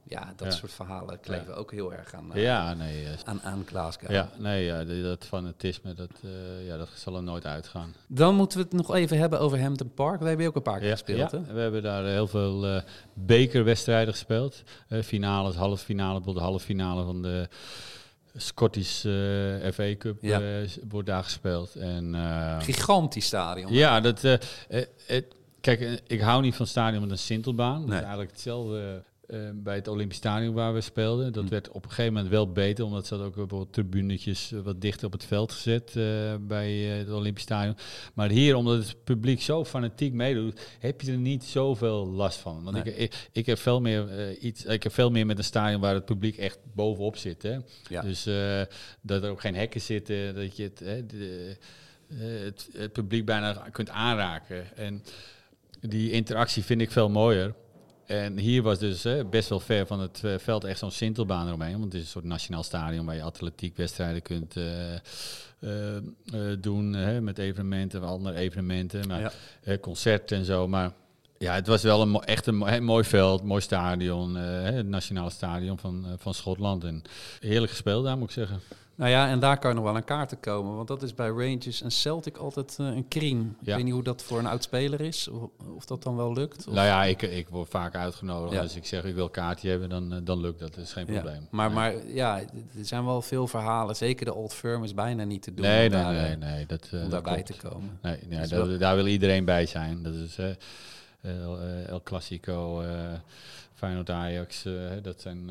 [0.07, 0.53] Ja, dat Ja.
[0.59, 2.33] soort verhalen kleven ook heel erg aan, ja.
[2.33, 3.05] eh, ja, nee.
[3.05, 4.11] eh, aan, aan Glasgow.
[4.11, 7.93] ja, nee, ja, dat fanatisme, dat, eh, ja, dat zal er nooit uitgaan.
[8.07, 10.19] Dan moeten we het nog even hebben over Hampton Park.
[10.19, 11.41] Daar heb je ook een paar keer gespeeld, hè?
[11.53, 12.81] we hebben daar heel veel
[13.13, 14.63] bekerwedstrijden gespeeld.
[15.03, 17.47] Finales, halve finale, bijvoorbeeld de halve finale van de
[18.35, 18.99] Scottish
[19.73, 20.41] FA Cup Ja.
[20.89, 21.75] wordt daar gespeeld.
[21.75, 22.15] En,
[22.61, 23.73] Gigantisch stadion.
[23.73, 24.21] ja, dat,
[25.61, 27.79] kijk, ik hou niet van stadion met een sintelbaan.
[27.79, 27.95] Dat Nee.
[27.97, 31.33] is eigenlijk hetzelfde eh, bij het Olympisch Stadion waar we speelden.
[31.33, 31.49] Dat Hm.
[31.49, 34.81] werd op een gegeven moment wel beter, omdat ze hadden ook bijvoorbeeld tribunetjes eh, wat
[34.81, 36.03] dichter op het veld gezet eh,
[36.41, 37.75] bij eh, het Olympisch Stadion.
[38.13, 42.63] Maar hier, omdat het publiek zo fanatiek meedoet, heb je er niet zoveel last van.
[42.63, 42.93] Want Nee.
[42.93, 45.93] ik, ik, ik heb veel meer iets, ik heb veel meer met een stadion waar
[45.93, 47.41] het publiek echt bovenop zit.
[47.43, 47.57] Hè?
[47.89, 48.01] Ja.
[48.01, 48.23] Dus
[49.01, 51.55] dat er ook geen hekken zitten, dat je het, hè, de,
[52.13, 54.77] het, het publiek bijna kunt aanraken.
[54.77, 55.03] En
[55.81, 57.53] die interactie vind ik veel mooier.
[58.05, 61.47] En hier was dus hè, best wel ver van het eh, veld echt zo'n sintelbaan
[61.47, 61.71] eromheen.
[61.71, 65.01] Want het is een soort nationaal stadion waar je atletiekwedstrijden kunt eh, eh,
[66.59, 66.93] doen.
[66.93, 69.33] Hè, met evenementen, andere evenementen, maar,
[69.63, 69.77] Ja.
[69.77, 70.67] concerten en zo.
[70.67, 70.91] Maar
[71.37, 74.35] Ja, het was wel een, echt een, mooi veld, mooi stadion.
[74.35, 76.83] het nationale stadion van, van Schotland.
[76.83, 77.03] En
[77.39, 78.59] heerlijk gespeeld daar, moet ik zeggen.
[78.97, 80.75] Nou ja, en daar kan nog wel aan kaarten komen.
[80.75, 82.97] Want dat is bij Rangers en Celtic altijd eh, een.
[83.59, 83.75] Ik Ja.
[83.75, 85.27] weet niet hoe dat voor een oud speler is.
[85.27, 86.67] Of, of dat dan wel lukt.
[86.67, 88.53] Of- Nou ja, ik, ik word vaak uitgenodigd.
[88.53, 88.61] Ja.
[88.61, 90.75] Als ik zeg ik wil kaartje hebben, dan, eh, dan lukt dat.
[90.75, 91.47] Dat is geen Ja, probleem.
[91.51, 91.75] Maar, Nee.
[91.75, 93.95] maar ja, er zijn wel veel verhalen.
[93.95, 96.65] Zeker de Old Firm is bijna niet te doen Nee, nee, daar, nee, eh, nee.
[96.65, 97.99] Dat, om daarbij te komen.
[98.01, 100.03] Nee, ja, Dus daar, wel- daar wil iedereen bij zijn.
[100.03, 100.37] Dat is
[101.21, 102.83] El, El Clasico,
[103.73, 104.65] Feyenoord Ajax.
[105.01, 105.49] dat zijn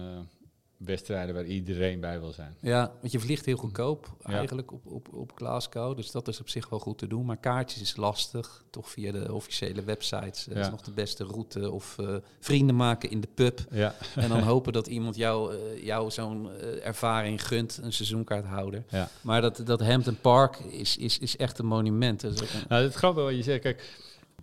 [0.77, 2.55] wedstrijden waar iedereen bij wil zijn.
[2.61, 4.33] Ja, want je vliegt heel goedkoop Ja.
[4.35, 5.97] eigenlijk op, op, op Glasgow.
[5.97, 7.25] Dus dat is op zich wel goed te doen.
[7.25, 8.65] Maar kaartjes is lastig.
[8.71, 10.45] Toch via de officiële websites.
[10.45, 10.61] Dat Ja.
[10.61, 11.71] is nog de beste route.
[11.71, 13.61] Of eh, vrienden maken in de pub.
[13.71, 17.79] Ja, En dan hopen dat iemand jou, eh, jou zo'n eh, ervaring gunt.
[17.83, 18.85] Een seizoenkaarthouder.
[18.89, 19.09] ja.
[19.21, 22.21] Maar dat, dat Hampton Park is, is, is echt een monument.
[22.21, 23.83] Dat is ook een- Nou, het grappige wat je zegt, kijk,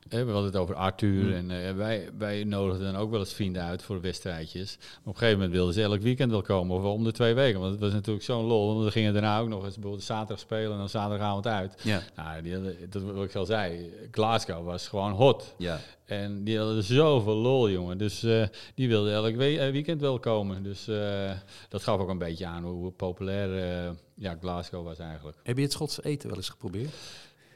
[0.09, 1.33] we hadden het over Arthur Mm.
[1.33, 4.77] en eh, wij, wij nodigden dan ook wel eens vrienden uit voor wedstrijdjes.
[4.79, 7.11] Maar op een gegeven moment wilden ze elk weekend wel komen, of wel om de
[7.11, 7.59] twee weken.
[7.59, 10.39] Want het was natuurlijk zo'n lol, want we gingen daarna ook nog eens bijvoorbeeld zaterdag
[10.39, 11.75] spelen en dan zaterdagavond uit.
[11.83, 12.01] ja.
[12.15, 15.53] Nou, die dat wat ik al zei, Glasgow was gewoon hot.
[15.57, 15.79] Ja.
[16.05, 17.97] En die hadden zoveel lol, jongen.
[17.97, 18.43] Dus eh,
[18.75, 20.63] die wilden elk we- eh, weekend wel komen.
[20.63, 21.31] Dus eh,
[21.69, 25.37] dat gaf ook een beetje aan hoe populair ja, Glasgow was eigenlijk.
[25.43, 26.93] Heb je het Schotse eten wel eens geprobeerd?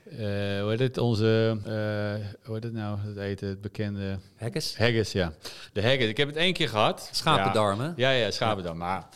[0.10, 0.18] Eh
[0.62, 0.98] hoe heet het?
[0.98, 3.00] Onze, eh, hoe heet het nou?
[3.00, 4.18] Het eten, het bekende...
[4.38, 4.78] Haggis?
[4.78, 5.34] Haggis, ja.
[5.74, 6.08] De haggis.
[6.08, 7.10] Ik heb het één keer gehad.
[7.12, 7.94] Schapendarmen?
[7.96, 8.78] Ja, ja, ja schapendarm.
[8.78, 9.10] Maar ja,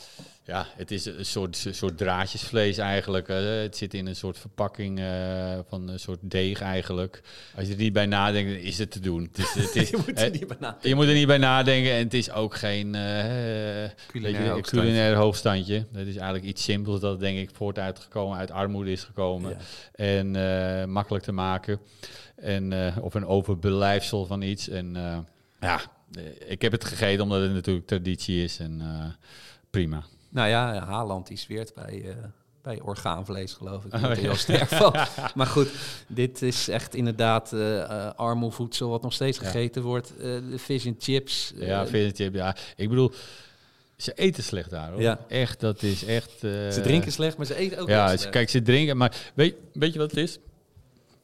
[0.76, 3.28] het is een soort, soort draadjesvlees eigenlijk.
[3.28, 7.22] het zit in een soort verpakking eh, van een soort deeg eigenlijk.
[7.56, 9.22] Als je er niet bij nadenkt, is het te doen.
[9.32, 10.76] Het is, het is, Je moet er niet bij na.
[10.82, 13.00] je moet er niet bij nadenken en het is ook geen eh,
[14.06, 14.60] Culinair je, hoogstandje.
[14.62, 15.86] culinair hoogstandje.
[15.92, 19.56] Het is eigenlijk iets simpels dat denk ik voort uitgekomen, uit armoede is gekomen Ja.
[20.04, 21.80] en eh, makkelijk te maken.
[22.36, 24.68] En, of een overblijfsel van iets.
[24.68, 24.96] En
[25.60, 25.80] ja,
[26.46, 28.82] ik heb het gegeten omdat het natuurlijk traditie is en
[29.70, 30.04] prima.
[30.30, 32.14] Nou ja, Haaland die zweert bij, eh,
[32.62, 33.90] bij orgaanvlees, geloof ik.
[33.90, 34.20] Daar Oh, ja.
[34.20, 34.94] heel sterk van.
[35.34, 35.68] Maar goed,
[36.08, 37.52] dit is echt inderdaad
[38.16, 39.44] armoevoedsel wat nog steeds Ja.
[39.44, 40.12] gegeten wordt.
[40.18, 41.52] De fish and chips.
[41.56, 43.12] ja, vind je, ja, ik bedoel,
[43.96, 45.00] ze eten slecht daar hoor.
[45.00, 45.18] Ja.
[45.28, 46.30] Echt, dat is echt...
[46.40, 49.98] ze drinken slecht, maar ze eten ook Ja, kijk, ze drinken, maar weet, weet je
[49.98, 50.38] wat het is?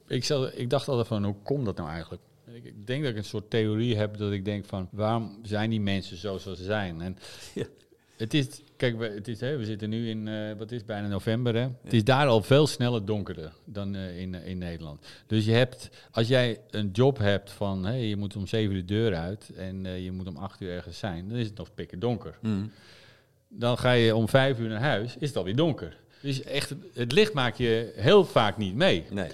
[0.09, 2.23] Ik, zal, ik dacht altijd van, hoe komt dat nou eigenlijk?
[2.53, 5.71] Ik, ik denk dat ik een soort theorie heb dat ik denk van, waarom zijn
[5.71, 7.01] die mensen zo zoals ze zijn?
[7.01, 7.19] En
[7.55, 7.65] Ja.
[8.17, 8.47] Het is,
[8.77, 11.69] kijk, we, het is, hè, we zitten nu in, eh, wat is bijna november, hè?
[11.83, 15.07] Het is daar al veel sneller donkerder dan eh, in, in Nederland.
[15.27, 18.87] Dus je hebt, als jij een job hebt van, hè, je moet om zeven uur
[18.87, 21.57] de deur uit en eh, je moet om acht uur ergens zijn, dan is het
[21.57, 22.39] nog pikken donker.
[22.41, 22.71] Mm.
[23.49, 25.97] Dan ga je om vijf uur naar huis, is het alweer donker.
[26.21, 29.05] Dus echt, het licht maak je heel vaak niet mee.
[29.11, 29.31] Nee.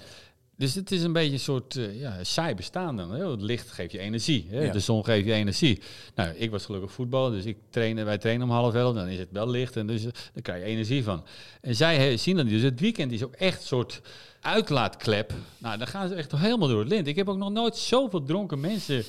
[0.55, 3.11] Dus het is een beetje een soort uh, ja, saai bestaan dan.
[3.11, 3.29] Hè?
[3.31, 4.47] Het licht geeft je energie.
[4.49, 4.63] Hè?
[4.63, 4.71] Ja.
[4.71, 5.81] De zon geeft je energie.
[6.15, 8.95] Nou, ik was gelukkig voetballer, dus ik trainde, wij trainen om half elf.
[8.95, 11.23] Dan is het wel licht en dus, uh, daar krijg je energie van.
[11.61, 12.53] En zij zien dat niet.
[12.53, 14.01] Dus het weekend is ook echt een soort
[14.41, 15.33] uitlaatklep.
[15.57, 17.07] Nou, dan gaan ze echt helemaal door het lint.
[17.07, 19.03] Ik heb ook nog nooit zoveel dronken mensen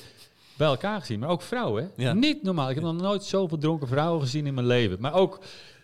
[0.57, 1.19] bij elkaar gezien.
[1.19, 1.91] Maar ook vrouwen.
[1.95, 2.03] Hè?
[2.03, 2.13] Ja.
[2.13, 2.69] Niet normaal.
[2.69, 4.97] Ik heb nog nooit zoveel dronken vrouwen gezien in mijn leven.
[4.99, 5.39] Maar ook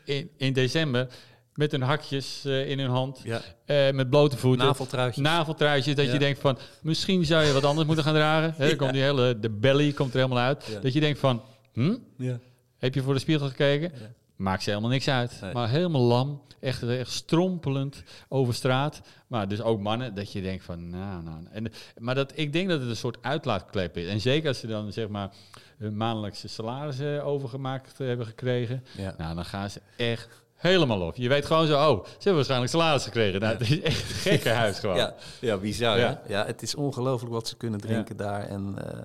[0.05, 1.07] in, in december
[1.55, 3.21] met hun hakjes uh, in hun hand.
[3.23, 3.41] Ja.
[3.65, 4.65] Uh, met blote voeten.
[4.65, 5.23] Naveltruitjes.
[5.23, 5.95] Naveltruitjes.
[5.95, 6.13] Dat Ja.
[6.13, 8.77] je denkt van, misschien zou je wat anders moeten gaan dragen.
[8.77, 10.79] Komt die hele, de belly komt er helemaal uit.
[10.81, 11.41] Dat je denkt van,
[11.73, 11.95] hm?
[12.17, 12.39] Ja.
[12.77, 13.91] heb je voor de spiegel gekeken?
[14.35, 15.37] Maakt ze helemaal niks uit.
[15.41, 15.53] Nee.
[15.53, 16.41] Maar helemaal lam.
[16.59, 19.01] Echt, echt strompelend over straat.
[19.27, 21.37] Maar dus ook mannen, dat je denkt van, nou, nou.
[21.51, 24.07] En, maar dat, ik denk dat het een soort uitlaatklep is.
[24.07, 25.29] En zeker als ze dan, zeg maar,
[25.77, 28.83] hun maandelijkse salarissen overgemaakt hebben gekregen.
[28.97, 29.13] Ja.
[29.17, 30.27] Nou, dan gaan ze echt
[30.61, 31.15] helemaal op.
[31.15, 33.39] Je weet gewoon zo, oh, ze hebben waarschijnlijk salaris gekregen.
[33.39, 34.95] Nou, het is echt een gekke huis gewoon.
[34.95, 35.97] Ja, ja bizar.
[35.99, 36.05] Ja.
[36.05, 36.21] Ja.
[36.27, 38.47] ja, het is ongelooflijk wat ze kunnen drinken daar.
[38.47, 38.99] En uh,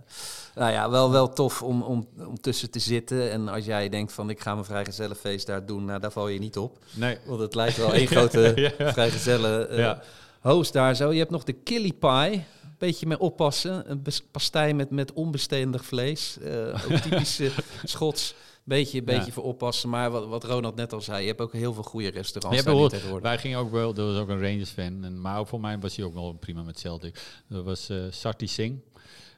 [0.54, 3.30] nou ja, wel, wel tof om, om, om tussen te zitten.
[3.30, 6.38] En als jij denkt van ik ga mijn vrijgezellenfeest daar doen, nou daar val je
[6.38, 6.78] niet op.
[6.94, 7.18] Nee.
[7.24, 8.92] Want het lijkt wel één grote Ja.
[8.92, 9.92] vrijgezellen uh,
[10.40, 11.12] host daar zo.
[11.12, 12.44] Je hebt nog de killie pie.
[12.78, 13.90] Beetje mee oppassen.
[13.90, 16.36] Een pastei met, met onbestendig vlees.
[16.42, 17.40] Uh, ook typisch
[17.84, 18.34] Schots.
[18.67, 19.33] Beetje, beetje Ja.
[19.33, 19.89] voor oppassen.
[19.89, 23.21] Maar wat, wat Ronald net al zei, je hebt ook heel veel goede restaurants tegenwoordig.
[23.23, 25.79] wij gingen ook wel, er was ook een Rangers fan, en, maar ook voor mij
[25.79, 27.43] was hij ook wel prima met Celtic.
[27.49, 28.79] Dat was eh Sarti Singh.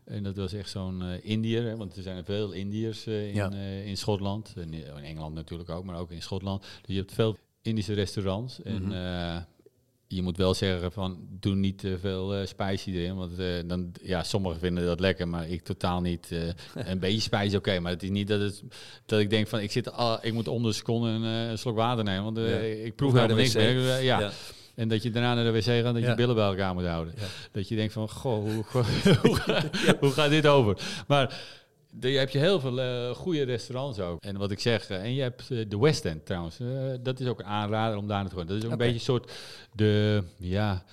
[0.04, 3.34] En dat was echt zo'n eh Indiër, hè, want er zijn veel Indiërs eh, in,
[3.34, 3.50] Ja.
[3.50, 4.52] eh, in Schotland.
[4.56, 6.60] En in Engeland natuurlijk ook, maar ook in Schotland.
[6.62, 8.62] Dus je hebt veel Indische restaurants.
[8.62, 8.92] En Mhm.
[8.92, 9.36] eh,
[10.10, 13.16] je moet wel zeggen van, doe niet te veel eh spicy erin.
[13.16, 16.32] Want eh, dan, ja, sommigen vinden dat lekker, maar ik totaal niet.
[16.32, 17.80] eh, een beetje spicy, oké.
[17.80, 18.62] maar het is niet dat, het,
[19.06, 22.04] dat ik denk van, ik, zit al, ik moet om de seconde een, slok water
[22.04, 22.24] nemen.
[22.24, 22.44] Want Ja.
[22.58, 23.80] ik proef helemaal niks meer.
[24.02, 24.20] Ja.
[24.20, 24.30] Ja.
[24.74, 26.14] En dat je daarna naar de wc gaat en dat je Ja.
[26.14, 27.14] billen bij elkaar moet houden.
[27.52, 28.64] Dat je denkt van, goh, hoe,
[29.22, 30.76] hoe, gaat- hoe gaat dit over?
[31.06, 31.40] Maar
[32.00, 34.22] je hebt je heel veel eh, goede restaurants ook.
[34.22, 36.58] En wat ik zeg, eh, en je hebt eh, de West End trouwens.
[37.02, 38.46] Dat is ook een aanrader om daar naartoe te gaan.
[38.46, 39.32] Dat is ook een beetje een soort
[39.74, 40.84] de, ja,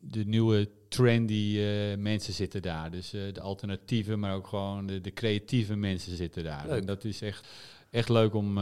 [0.00, 1.58] de, nieuwe trendy
[1.98, 2.90] mensen zitten daar.
[2.90, 6.66] Dus de alternatieve, maar ook gewoon de, de creatieve mensen zitten daar.
[6.66, 6.80] Leuk.
[6.80, 7.48] En dat is echt,
[7.90, 8.58] echt leuk om,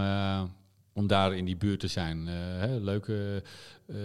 [0.92, 2.26] om daar in die buurt te zijn.
[2.26, 3.42] Hè, leuke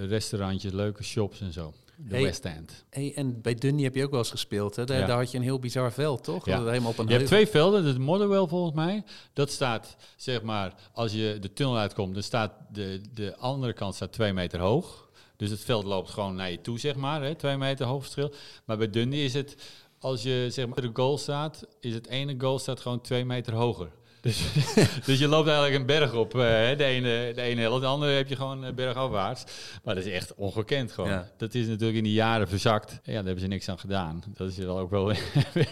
[0.07, 1.73] restaurantjes, leuke shops en zo.
[2.03, 2.85] De Hey, West End.
[2.89, 4.75] Hey, en bij Dundee heb je ook wel eens gespeeld.
[4.75, 4.85] Hè?
[4.85, 5.05] Daar, Ja.
[5.05, 6.45] daar had je een heel bizar veld, toch?
[6.45, 6.57] Ja.
[6.57, 9.03] Dat Helemaal op een Je hebt twee velden, dat is Motherwell volgens mij.
[9.33, 13.95] Dat staat, zeg maar, als je de tunnel uitkomt, dan staat de, de andere kant
[13.95, 15.09] staat twee meter hoog.
[15.35, 18.33] Dus het veld loopt gewoon naar je toe, zeg maar, hè, twee meter hoog verschil.
[18.65, 19.55] Maar bij Dundee is het,
[19.99, 23.53] als je zeg maar de goal staat, is het ene goal staat gewoon twee meter
[23.53, 23.91] hoger.
[24.21, 24.53] Dus,
[25.05, 26.39] dus je loopt eigenlijk een berg op, eh,
[26.77, 29.43] de, ene, de ene helft, de andere heb je gewoon eh, bergafwaarts.
[29.83, 31.09] Maar dat is echt ongekend gewoon.
[31.09, 31.27] Ja.
[31.37, 32.91] Dat is natuurlijk in die jaren verzakt.
[32.91, 34.23] Ja, daar hebben ze niks aan gedaan.
[34.27, 35.09] Dat is wel ook wel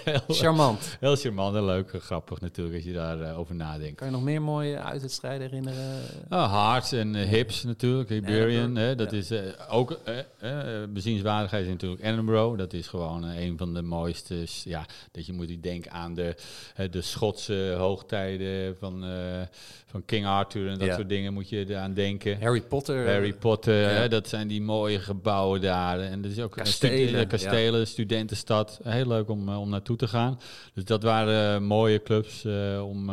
[0.04, 0.98] heel, Charmant.
[1.00, 3.96] Heel charmant en leuk en grappig natuurlijk als je daarover over nadenkt.
[3.96, 6.02] Kan je nog meer mooie uitwedstrijden herinneren?
[6.30, 8.76] Ah, Hearts en eh, Hips natuurlijk, Iberian.
[8.76, 9.18] Hè, dat ja.
[9.18, 12.58] is eh, ook eh, eh, bezienswaardigheid is natuurlijk Edinburgh.
[12.58, 14.46] Dat is gewoon eh, een van de mooiste.
[14.64, 16.36] Ja, dat je moet denken aan de,
[16.76, 18.39] eh, de Schotse hoogtijden
[18.80, 19.42] van, eh,
[19.86, 20.96] van King Arthur en dat Ja.
[20.96, 22.42] soort dingen moet je eraan denken.
[22.42, 23.08] Harry Potter.
[23.12, 23.88] Harry Potter, ja.
[23.88, 26.00] hè, dat zijn die mooie gebouwen daar.
[26.00, 28.80] En dat is ook een Kastelen, stu- eh, kastelen studentenstad.
[28.84, 30.40] Heel leuk om, eh, om naartoe te gaan.
[30.74, 32.46] Dus dat waren mooie clubs
[32.84, 33.12] om,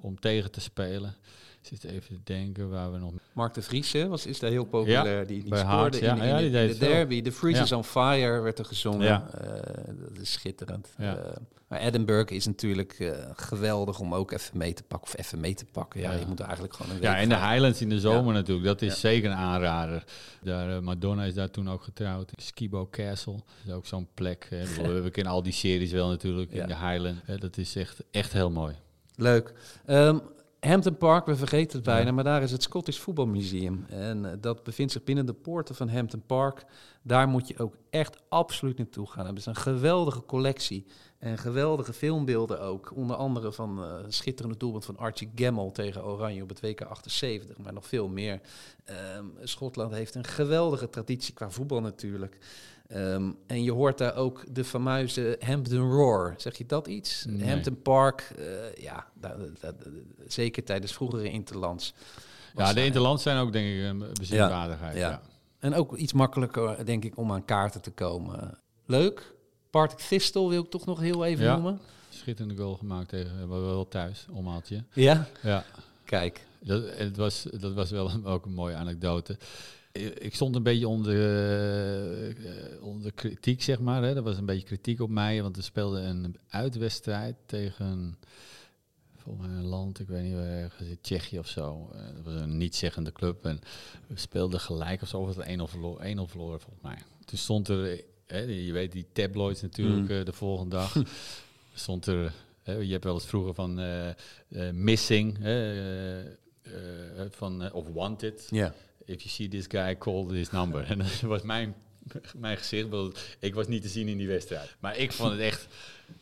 [0.00, 1.14] om tegen te spelen.
[1.68, 3.12] Zit even te denken waar we nog...
[3.32, 5.26] Mark de Vries hè, was, is daar heel populair.
[5.26, 6.22] die die scoorde in, ja.
[6.22, 7.22] in, Ja, de- die in de derby.
[7.22, 9.08] The Freeze is on Fire werd er gezongen.
[9.32, 9.50] Eh,
[9.86, 10.88] dat is schitterend.
[10.96, 11.12] Eh,
[11.68, 15.08] maar Edinburgh is natuurlijk eh, geweldig om ook even mee te pakken.
[15.08, 16.00] Of even mee te pakken.
[16.00, 17.34] Ja, je moet eigenlijk gewoon een Ja, en de.
[17.36, 18.66] Highlands in de zomer natuurlijk.
[18.66, 20.04] Dat is zeker een aanrader.
[20.42, 22.32] Daar, Madonna is daar toen ook getrouwd.
[22.36, 23.32] Skibo Castle.
[23.32, 24.46] Dat is ook zo'n plek.
[24.50, 24.64] Hè.
[25.02, 27.16] We kennen al die series wel natuurlijk in de Highland.
[27.24, 28.74] Hè, dat is echt, echt heel mooi.
[29.16, 29.52] Leuk.
[29.86, 30.18] Ehm,
[30.60, 32.12] Hampton Park, we vergeten het bijna, Ja.
[32.12, 33.84] maar daar is het Scottish Football Museum.
[33.88, 36.64] En eh, dat bevindt zich binnen de poorten van Hampton Park.
[37.02, 39.26] Daar moet je ook echt absoluut naartoe gaan.
[39.26, 40.86] Het is een geweldige collectie
[41.18, 42.92] en geweldige filmbeelden ook.
[42.96, 47.58] Onder andere van eh schitterende doelpunt van Archie Gemmill tegen Oranje op het WK 78,
[47.58, 48.40] maar nog veel meer.
[48.84, 52.38] Ehm, Schotland heeft een geweldige traditie qua voetbal natuurlijk.
[52.88, 56.34] Ehm, en je hoort daar ook de fameuze Hampton Roar.
[56.36, 57.24] Zeg je dat iets?
[57.28, 57.48] Nee.
[57.48, 59.90] Hampton Park, eh, ja, da- da- da-
[60.26, 61.94] zeker tijdens vroegere interlands.
[62.56, 64.96] Ja, de Interlands zijn ook denk ik een bezienswaardigheid.
[64.96, 65.08] Ja.
[65.10, 65.20] Ja.
[65.58, 68.58] En ook iets makkelijker, denk ik, om aan kaarten te komen.
[68.86, 69.34] Leuk.
[69.70, 71.52] Partick Thistle wil ik toch nog heel even Ja.
[71.54, 71.80] noemen.
[72.08, 74.84] Schitterende goal gemaakt tegen wel, wel thuis, omhaaltje.
[74.92, 75.26] Ja?
[75.42, 75.64] Ja,
[76.04, 76.46] Kijk.
[76.58, 79.36] dat, en het was, dat was wel een- ook een mooie anekdote.
[79.98, 84.02] Ik ik stond een beetje onder, eh, eh, onder kritiek, zeg maar.
[84.02, 84.16] Hè.
[84.16, 88.18] Er was een beetje kritiek op mij, want we speelden een uitwedstrijd tegen
[89.16, 91.90] volgens mij een land, ik weet niet waar ergens in Tsjechië of zo.
[91.92, 93.60] Eh, dat was een niet-zeggende club en
[94.06, 96.98] we speelden gelijk of zo, of het 1-0 verloren, 1-0 verloren volgens mij.
[97.24, 100.16] Toen stond er, eh, hè, je weet die tabloids natuurlijk Mm.
[100.18, 100.96] eh, de volgende dag,
[101.74, 102.32] stond er,
[102.62, 104.14] hè, je hebt wel eens vroeger van eh, eh,
[104.72, 106.26] missing, hè, eh,
[106.62, 108.46] eh, van, eh, of wanted.
[108.50, 108.74] Ja.
[109.08, 110.84] If you see this guy, call this number.
[110.90, 111.74] En dat was mijn,
[112.36, 112.88] mijn gezicht.
[113.38, 114.76] Ik was niet te zien in die wedstrijd.
[114.80, 115.66] Maar ik vond het echt...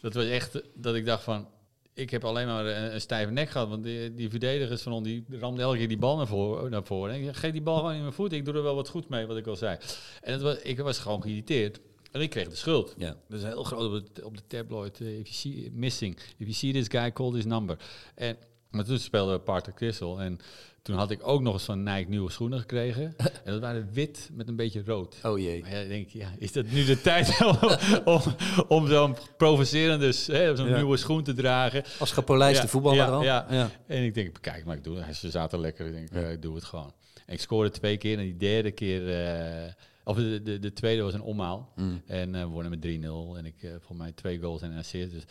[0.00, 1.48] Dat was echt dat ik dacht van...
[1.94, 3.68] Ik heb alleen maar een, een stijve nek gehad.
[3.68, 6.70] Want die, die verdedigers van ons, die ramden elke keer die bal naar voren.
[6.70, 7.14] Naar voren.
[7.14, 8.32] En ik geef die bal gewoon in mijn voet.
[8.32, 9.78] Ik doe er wel wat goed mee, wat ik al zei.
[10.20, 11.80] En het was, ik was gewoon geïrriteerd.
[12.12, 12.94] En ik kreeg de schuld.
[12.98, 13.16] Ja.
[13.28, 15.00] Dat is heel groot op de, op de tabloid.
[15.00, 16.16] eh, if you see missing.
[16.16, 17.76] If you see this guy, call this number.
[18.14, 18.36] En
[18.70, 20.20] maar toen speelde Parter Crystal.
[20.20, 20.38] En
[20.86, 23.14] toen had ik ook nog eens van Nike nieuwe schoenen gekregen.
[23.44, 25.16] en dat waren wit met een beetje rood.
[25.22, 25.60] Oh jee.
[25.60, 27.56] Maar ja, ik denk, ja, is dat nu de tijd om,
[28.04, 28.20] om,
[28.68, 30.36] om zo'n provocerende, zo'n
[30.68, 30.74] Ja.
[30.76, 31.84] nieuwe schoen te dragen?
[31.98, 33.22] Als gepolijste Ja, voetballer ja, al.
[33.22, 33.70] ja.
[33.86, 35.16] En ik denk, kijk, maar ik doe het.
[35.16, 35.86] Ze zaten lekker.
[35.86, 36.92] Ik denk, ik doe het gewoon.
[37.26, 39.72] En ik scoorde twee keer en die derde keer, eh,
[40.04, 41.72] of de, de, de tweede was een omhaal.
[41.76, 42.02] Mm.
[42.06, 43.38] En eh, we wonnen met 3-0.
[43.38, 45.10] En ik eh volgens mij twee goals en een assist.
[45.12, 45.24] Dus,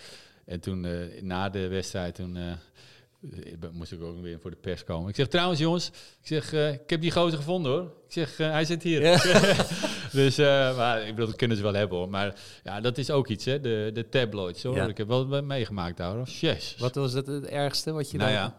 [0.45, 0.87] en toen
[1.21, 2.57] na de wedstrijd, toen ik
[3.71, 5.09] moest ik ook weer voor de pers komen.
[5.09, 5.87] Ik zeg trouwens jongens,
[6.21, 7.81] ik zeg, eh, ik heb die gozer gevonden hoor.
[7.83, 9.01] Ik zeg, eh, hij zit hier.
[10.11, 12.09] dus, eh, maar ik bedoel, dat kunnen ze wel hebben hoor.
[12.09, 14.75] Maar ja, dat is ook iets hè, de, de tabloids hoor.
[14.75, 14.87] Ja.
[14.87, 16.27] Ik heb wel meegemaakt daar hoor.
[16.27, 16.75] Yes.
[16.77, 18.55] Wat was het, het ergste wat je Nou dan- ja,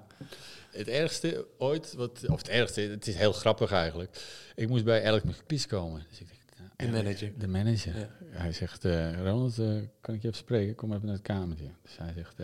[0.71, 4.17] het ergste ooit, wat, of het ergste, het is heel grappig eigenlijk.
[4.55, 6.07] Ik moest bij Elk McPies komen.
[6.09, 6.41] Dus ik denk,
[6.77, 7.33] nou, De manager.
[7.39, 7.99] De manager.
[7.99, 8.09] Ja.
[8.31, 8.85] Hij zegt,
[9.25, 9.55] Ronald,
[10.01, 10.75] kan ik je even spreken?
[10.75, 11.71] Kom even naar het kamertje.
[11.83, 12.35] Dus hij zegt,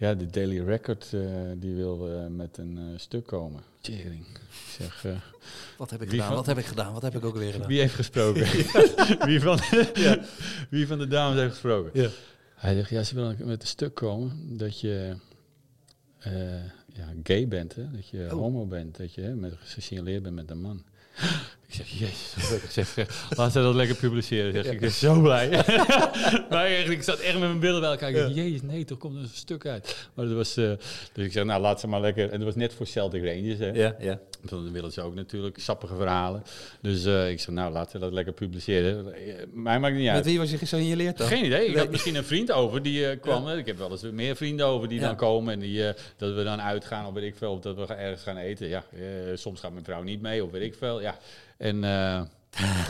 [0.00, 1.20] Ja, de Daily Record eh,
[1.56, 3.62] die wil met een eh, stuk komen.
[3.80, 4.26] Tjering.
[4.26, 4.40] Ik
[4.78, 5.12] zeg, eh,
[5.78, 6.26] Wat heb ik gedaan?
[6.26, 6.92] van- Wat heb ik gedaan?
[6.92, 7.68] Wat heb ik ook weer gedaan?
[7.68, 8.42] wie heeft gesproken?
[9.28, 9.58] wie, van,
[10.70, 12.00] wie van de dames heeft gesproken?
[12.02, 12.08] Ja.
[12.54, 15.16] Hij zegt, ja, ze willen met een stuk komen dat je
[16.92, 17.90] ja, gay bent, hè?
[17.90, 18.30] dat je Oh.
[18.30, 20.84] homo bent, dat je hè, met, gesignaleerd bent met een man.
[21.70, 22.96] Ik zeg, jezus, ik zeg,
[23.36, 24.52] laat ze dat lekker publiceren.
[24.52, 25.48] Zeg, Ik ben zo blij.
[26.50, 28.08] maar echt, ik zat echt met mijn billen bij elkaar.
[28.10, 30.08] Ik dacht, jezus, nee, toch komt er een stuk uit.
[30.14, 30.70] Maar dat was, eh,
[31.12, 32.24] dus ik zeg, nou, laat ze maar lekker.
[32.30, 33.70] En dat was net voor Celtic Rangers, hè.
[33.70, 34.18] Ja, ja.
[34.42, 36.42] Dan willen ze ook natuurlijk sappige verhalen.
[36.82, 39.14] Dus eh, ik zeg, nou, laten we dat lekker publiceren.
[39.52, 40.24] Mij maakt niet Met uit.
[40.24, 41.26] wie was je gesigneerd dan?
[41.26, 41.60] Geen idee.
[41.66, 41.78] Ik Nee.
[41.78, 43.48] had misschien een vriend over die eh, kwam.
[43.48, 45.52] Ik heb wel eens meer vrienden over die dan komen.
[45.52, 45.82] En die,
[46.16, 47.52] dat we dan uitgaan of weet ik veel.
[47.52, 48.68] Of dat we ergens gaan eten.
[48.68, 48.84] Ja,
[49.34, 51.00] soms gaat mijn vrouw niet mee of weet ik veel.
[51.00, 51.18] Ja.
[51.60, 52.22] En eh,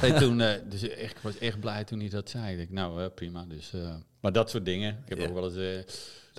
[0.03, 2.61] nee, toen, eh, dus echt, ik was echt blij toen hij dat zei.
[2.61, 3.45] Ik nou, eh, prima.
[3.49, 3.73] Dus,
[4.21, 4.91] maar dat soort dingen.
[5.05, 5.27] Ik heb Ja.
[5.29, 5.85] ook wel eens...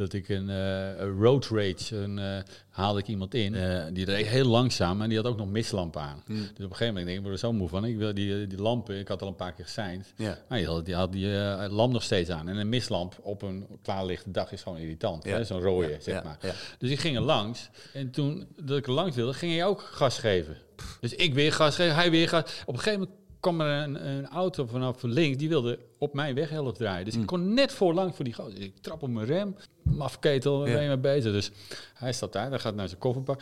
[0.02, 2.38] dat ik een, eh, een road rage, een, eh,
[2.70, 6.02] haalde ik iemand in, eh, die reed heel langzaam en die had ook nog mislampen
[6.02, 6.24] aan.
[6.26, 6.36] Hmm.
[6.36, 7.86] Dus op een gegeven moment denk ik, ik word er zo moe van.
[7.86, 10.14] Ik wil die, die lampen, ik had al een paar keer geseind.
[10.16, 10.38] Ja.
[10.50, 11.28] Maar die had die, had die
[11.70, 12.50] lamp nog steeds aan.
[12.50, 15.24] En een mislamp op een klaarlichte dag is gewoon irritant.
[15.24, 15.44] Ja.
[15.44, 16.38] Zo'n rode, Ja, zeg maar.
[16.78, 17.70] Dus ik ging er langs.
[17.94, 20.58] En toen dat ik er langs wilde, ging hij ook gas geven.
[21.00, 22.62] Dus ik weer gas geven, hij weer gas.
[22.66, 26.36] Op een gegeven moment kwam er een, een auto vanaf links, die wilde op mijn
[26.36, 27.06] weghelft draaien.
[27.06, 28.56] Dus ik kon net voorlangs voor die gozer.
[28.56, 31.32] Dus ik trap op mijn rem, mafketel, waar ben je mee bezig?
[31.32, 31.52] Dus
[31.94, 33.42] hij staat daar, hij gaat naar zijn kofferbak.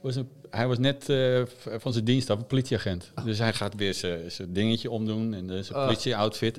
[0.00, 1.42] Was een, hij was net eh,
[1.78, 3.12] van zijn dienst af, een politieagent.
[3.24, 3.94] Dus hij gaat weer
[4.28, 5.84] zijn dingetje omdoen en eh, zijn Ah.
[5.84, 6.52] politie-outfit.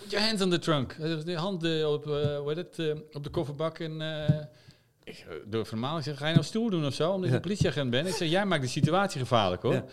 [0.00, 0.96] Put your hands on the trunk.
[1.24, 4.00] De hand eh, op, hoe heet het, op de kofferbak en...
[5.04, 5.98] ik het normaal.
[5.98, 7.10] Ik zeg, ga je nou stoer doen of zo?
[7.12, 7.34] Omdat Ja.
[7.36, 8.08] een politieagent bent.
[8.08, 9.72] Ik zeg, jij maakt de situatie gevaarlijk hoor.
[9.74, 9.84] Ja.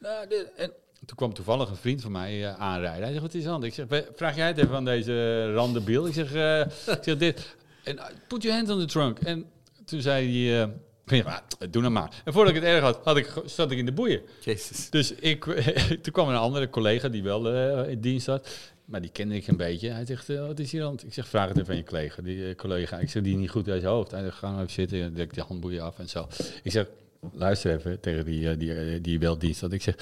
[0.00, 0.26] Nou,
[0.56, 0.72] en
[1.06, 3.02] toen kwam toevallig een vriend van mij aanrijden.
[3.02, 3.64] Hij zegt, wat is aan de hand?
[3.64, 6.06] Ik zeg, "We- vraag jij het even aan deze randebiel?
[6.06, 6.60] Ik zeg, eh,
[6.96, 7.56] ik zeg dit.
[7.86, 9.18] En uh, put your hands on the trunk.
[9.18, 9.44] En
[9.84, 10.68] toen zei hij, eh,
[11.04, 11.38] ik zeg, "Ah,
[11.70, 12.22] doe nou maar.
[12.24, 14.20] En voordat ik het erg had, had ik, zat ik in de boeien.
[14.40, 14.90] Jezus.
[14.90, 15.44] Dus ik,
[16.02, 18.48] toen kwam een andere collega die wel eh, in dienst had.
[18.84, 19.88] Maar die kende ik een beetje.
[19.90, 21.84] Hij zegt, eh, wat is hier aan het- Ik zeg, vraag het even aan je
[21.84, 22.22] collega.
[22.22, 24.10] Die eh, collega, ik zeg, die niet goed uit zijn hoofd.
[24.10, 25.02] Hij zegt, ga nou even zitten.
[25.02, 26.28] En dek die handboeien af en zo.
[26.62, 26.86] Ik zeg,
[27.32, 29.72] luister even tegen die, eh, die, eh, die wel dienst had.
[29.72, 29.94] Ik zeg,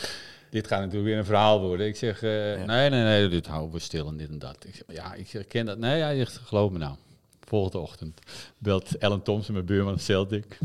[0.50, 1.86] dit gaat natuurlijk weer een verhaal worden.
[1.86, 2.30] Ik zeg, eh,
[2.64, 4.56] nee, nee, nee, dit houden we stil en dit en dat.
[4.66, 5.78] Ik zeg, ja, ik zeg, ik ken dat.
[5.78, 6.94] Nee, hij zegt, geloof me nou.
[7.54, 8.20] Volgende ochtend
[8.58, 10.58] belt Ellen Thompson, mijn buurman Celtic.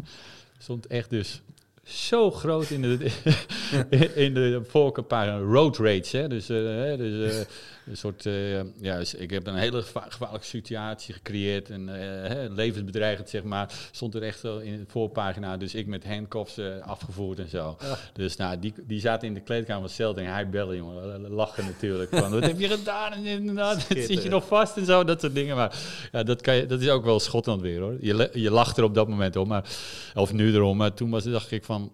[0.57, 1.41] Stond echt dus
[1.83, 3.11] zo groot in de,
[4.25, 6.17] in de voorkantpagina road rage.
[6.17, 6.27] Hè?
[6.27, 7.45] Dus, eh, dus eh,
[7.89, 11.69] een soort, eh, ja, dus ik heb een hele geva- gevaarlijke situatie gecreëerd.
[11.69, 13.73] En, eh, hè, levensbedreigend, zeg maar.
[13.91, 15.57] Stond er echt wel in de voorpagina.
[15.57, 17.77] Dus ik met handcuffs eh, afgevoerd en zo.
[18.13, 20.25] Dus nou, die, die zaten in de kleedkamer van Celtic.
[20.25, 21.29] En hij belde, jongen.
[21.29, 22.09] Lachen natuurlijk.
[22.15, 23.13] Van, wat heb je gedaan?
[23.13, 25.03] En inderdaad, zit je nog vast en zo.
[25.03, 25.55] Dat soort dingen.
[25.55, 25.77] Maar
[26.11, 27.97] ja, dat, kan je, dat is ook wel Schotland weer, hoor.
[28.01, 29.47] Je, je lacht er op dat moment om.
[29.47, 29.69] Maar,
[30.15, 30.77] of nu erom.
[30.77, 31.91] Maar toen was, dacht ik van...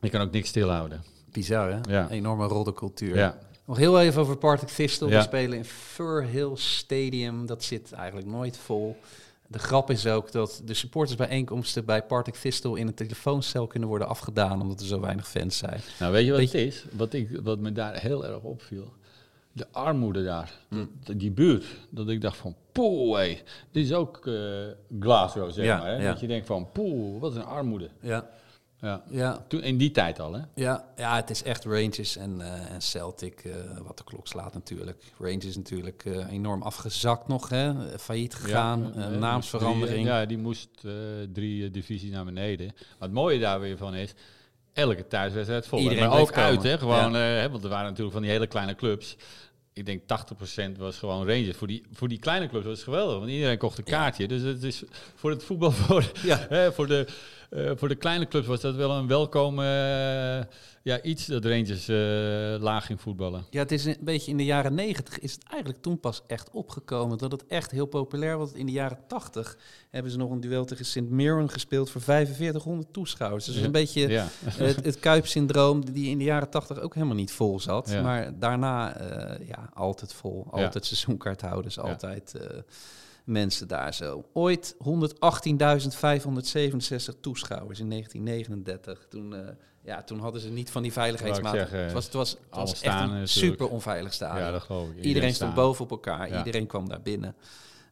[0.00, 1.02] Ik kan ook niks stilhouden.
[1.32, 1.78] Bizar, hè?
[1.92, 2.10] Ja.
[2.10, 3.16] Enorme roddelcultuur.
[3.16, 3.38] Ja.
[3.64, 5.08] Nog heel even over Partick Thistle.
[5.08, 5.16] Ja.
[5.16, 7.46] We spelen in Fur Hill Stadium.
[7.46, 8.96] Dat zit eigenlijk nooit vol.
[9.46, 14.08] De grap is ook dat de supportersbijeenkomsten bij Partick Thistle in een telefooncel kunnen worden
[14.08, 15.80] afgedaan, omdat er zo weinig fans zijn.
[15.98, 16.84] Nou, weet je wat Weet het is?
[16.92, 18.92] Wat, ik, wat me daar heel erg opviel.
[19.52, 20.52] De armoede daar.
[21.04, 21.64] Dat- Die buurt.
[21.90, 23.40] Dat ik dacht van, poeh, hé.
[23.70, 24.34] Dit is ook eh
[25.00, 25.86] Glasgow, zeg Ja, maar.
[25.86, 25.96] Hè?
[26.02, 26.10] ja.
[26.10, 27.88] Dat je denkt van, poeh, wat een armoede.
[28.00, 28.28] Ja,
[28.82, 29.02] Ja.
[29.10, 30.40] ja, Toen, in die tijd al, hè?
[30.54, 33.52] ja, ja het is echt Rangers en, eh, en Celtic, eh,
[33.82, 35.02] wat de klok slaat natuurlijk.
[35.18, 37.98] Rangers natuurlijk eh, enorm afgezakt nog, hè?
[37.98, 40.06] failliet gegaan, Ja, naamsverandering.
[40.06, 40.68] ja, die moest
[41.32, 42.66] drie divisies naar beneden.
[42.66, 44.14] Maar het mooie daar weer van is,
[44.72, 45.78] elke thuiswedstrijd vol.
[45.78, 46.42] Iedereen maar ook komen.
[46.42, 46.78] uit, hè?
[46.78, 49.16] Gewoon, hè, want er waren natuurlijk van die hele kleine clubs.
[49.72, 51.56] Ik denk 80% was gewoon Rangers.
[51.56, 54.28] Voor die, voor die kleine clubs was het geweldig, want iedereen kocht een kaartje.
[54.28, 54.82] Dus het is
[55.14, 56.46] voor het voetbal, voor, Ja.
[56.48, 57.06] hè, voor, de,
[57.52, 59.64] eh, voor de kleine clubs was dat wel een welkom eh,
[60.82, 63.44] ja, iets dat Rangers eh, laag ging voetballen.
[63.50, 66.50] Ja, het is een beetje in de jaren negentig is het eigenlijk toen pas echt
[66.50, 68.52] opgekomen dat het echt heel populair was.
[68.52, 69.56] In de jaren tachtig
[69.90, 71.00] hebben ze nog een duel tegen St.
[71.00, 73.44] Mirren gespeeld voor 4500 toeschouwers.
[73.44, 73.64] Dus Ja.
[73.64, 74.28] een beetje Ja.
[74.44, 77.90] het, het Kuipsyndroom die in de jaren tachtig ook helemaal niet vol zat.
[77.90, 78.02] Ja.
[78.02, 78.96] Maar daarna
[79.46, 82.34] ja, altijd vol, altijd seizoenkaarthouders, altijd
[83.24, 84.24] mensen daar zo.
[84.32, 84.84] Ooit 118.567
[87.20, 89.06] toeschouwers in 1939.
[89.08, 89.48] Toen, eh,
[89.84, 91.68] ja, toen hadden ze niet van die veiligheidsmaatregelen.
[91.70, 93.28] zeggen, Het was, het was, het was echt staan een natuurlijk.
[93.28, 94.44] super onveilig stadion.
[94.46, 95.04] ja, dat geloof ik.
[95.04, 95.64] Iedereen stond staan.
[95.64, 96.28] boven op elkaar.
[96.28, 96.38] Ja.
[96.38, 97.34] Iedereen kwam daar binnen.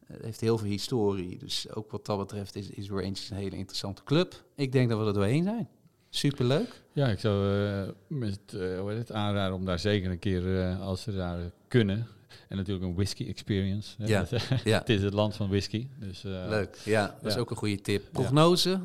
[0.07, 1.39] Eh, Het heeft heel veel historie.
[1.39, 4.43] Dus ook wat dat betreft is, is Rangers een hele interessante club.
[4.55, 5.69] Ik denk dat we er doorheen zijn.
[6.13, 6.83] Superleuk.
[6.93, 10.61] Ja, ik zou eh, met, eh, hoe heet het, aanraden om daar zeker een keer,
[10.61, 12.07] eh, als ze daar kunnen,
[12.49, 13.95] En natuurlijk een whisky experience.
[13.99, 14.07] hè.
[14.07, 14.27] Ja,
[14.65, 14.79] ja.
[14.79, 15.89] het is het land van whisky.
[15.99, 16.77] Dus, eh, Leuk.
[16.85, 18.05] Ja, dat is ook een goede tip.
[18.13, 18.81] Prognose?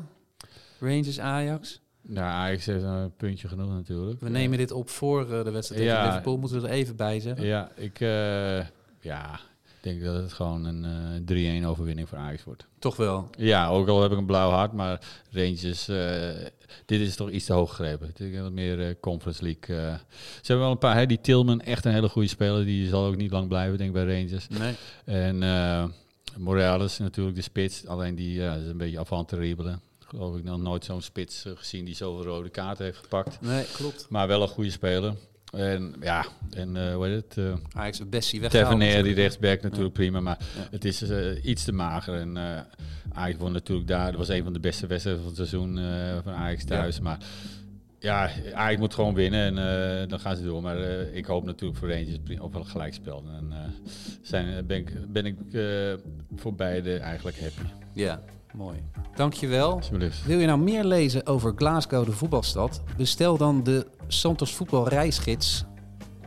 [0.80, 1.80] Rangers Ajax.
[2.02, 4.20] Nou, Ajax heeft een puntje genoeg natuurlijk.
[4.20, 6.06] We nemen dit op voor eh, de wedstrijd tegen Ja.
[6.06, 6.36] Liverpool.
[6.38, 7.46] Moeten we er even bij zeggen.
[7.46, 8.66] Ja, ik eh,
[9.00, 9.40] ja,
[9.86, 10.84] denk dat het gewoon een
[11.26, 12.66] eh 3-1 overwinning voor Ajax wordt.
[12.78, 13.28] Toch wel.
[13.38, 16.30] Ja, ook al heb ik een blauw hart, maar Rangers, eh,
[16.86, 18.08] dit is toch iets te hoog gegrepen.
[18.08, 19.76] Ik denk wat meer eh, Conference League.
[19.76, 19.94] eh.
[20.18, 22.64] ze hebben wel een paar, hè, die Tilman, echt een hele goede speler.
[22.64, 24.48] Die zal ook niet lang blijven, denk ik, bij Rangers.
[24.48, 24.74] Nee.
[25.04, 25.84] En eh
[26.36, 29.78] Morales natuurlijk de spits, alleen die ja, is een beetje avant terrible.
[29.98, 33.40] Geloof ik nog nooit zo'n spits eh, gezien die zoveel rode kaarten heeft gepakt.
[33.40, 34.06] Nee, klopt.
[34.08, 35.14] Maar wel een goede speler.
[35.56, 37.36] En ja, en eh hoe heet het?
[37.46, 38.70] eh, Ajax heeft Bessie weggehaald.
[38.70, 40.66] Tavernier, die rechtsback natuurlijk prima, maar Ja.
[40.70, 42.14] het is eh, iets te mager.
[42.14, 42.36] En
[43.12, 45.78] Ajax won natuurlijk daar, dat was een van de beste wedstrijden van het seizoen
[46.22, 47.00] van Ajax thuis.
[47.00, 47.18] Maar
[47.98, 50.62] ja, Ajax moet gewoon winnen en dan gaan ze door.
[50.62, 50.78] Maar
[51.12, 53.24] ik hoop natuurlijk voor Rangers op wel een gelijkspel.
[53.36, 53.52] En
[54.22, 55.36] zijn, ben ik, ben ik
[56.36, 57.70] voor beide eigenlijk happy.
[57.92, 58.22] Ja,
[58.56, 58.82] mooi.
[59.14, 59.72] Dankjewel.
[59.72, 60.24] Alsjeblieft.
[60.24, 62.82] Wil je nou meer lezen over Glasgow, de voetbalstad?
[62.96, 65.64] Bestel dan de Santos Voetbal reisgids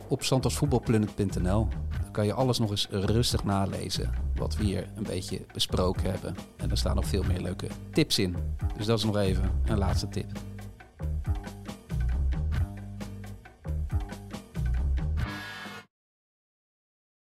[0.08, 1.68] op santosvoetbalplanet.nl.
[2.02, 6.34] Dan kan je alles nog eens rustig nalezen wat we hier een beetje besproken hebben.
[6.56, 8.36] En er staan nog veel meer leuke tips in.
[8.76, 10.26] Dus dat is nog even een laatste tip.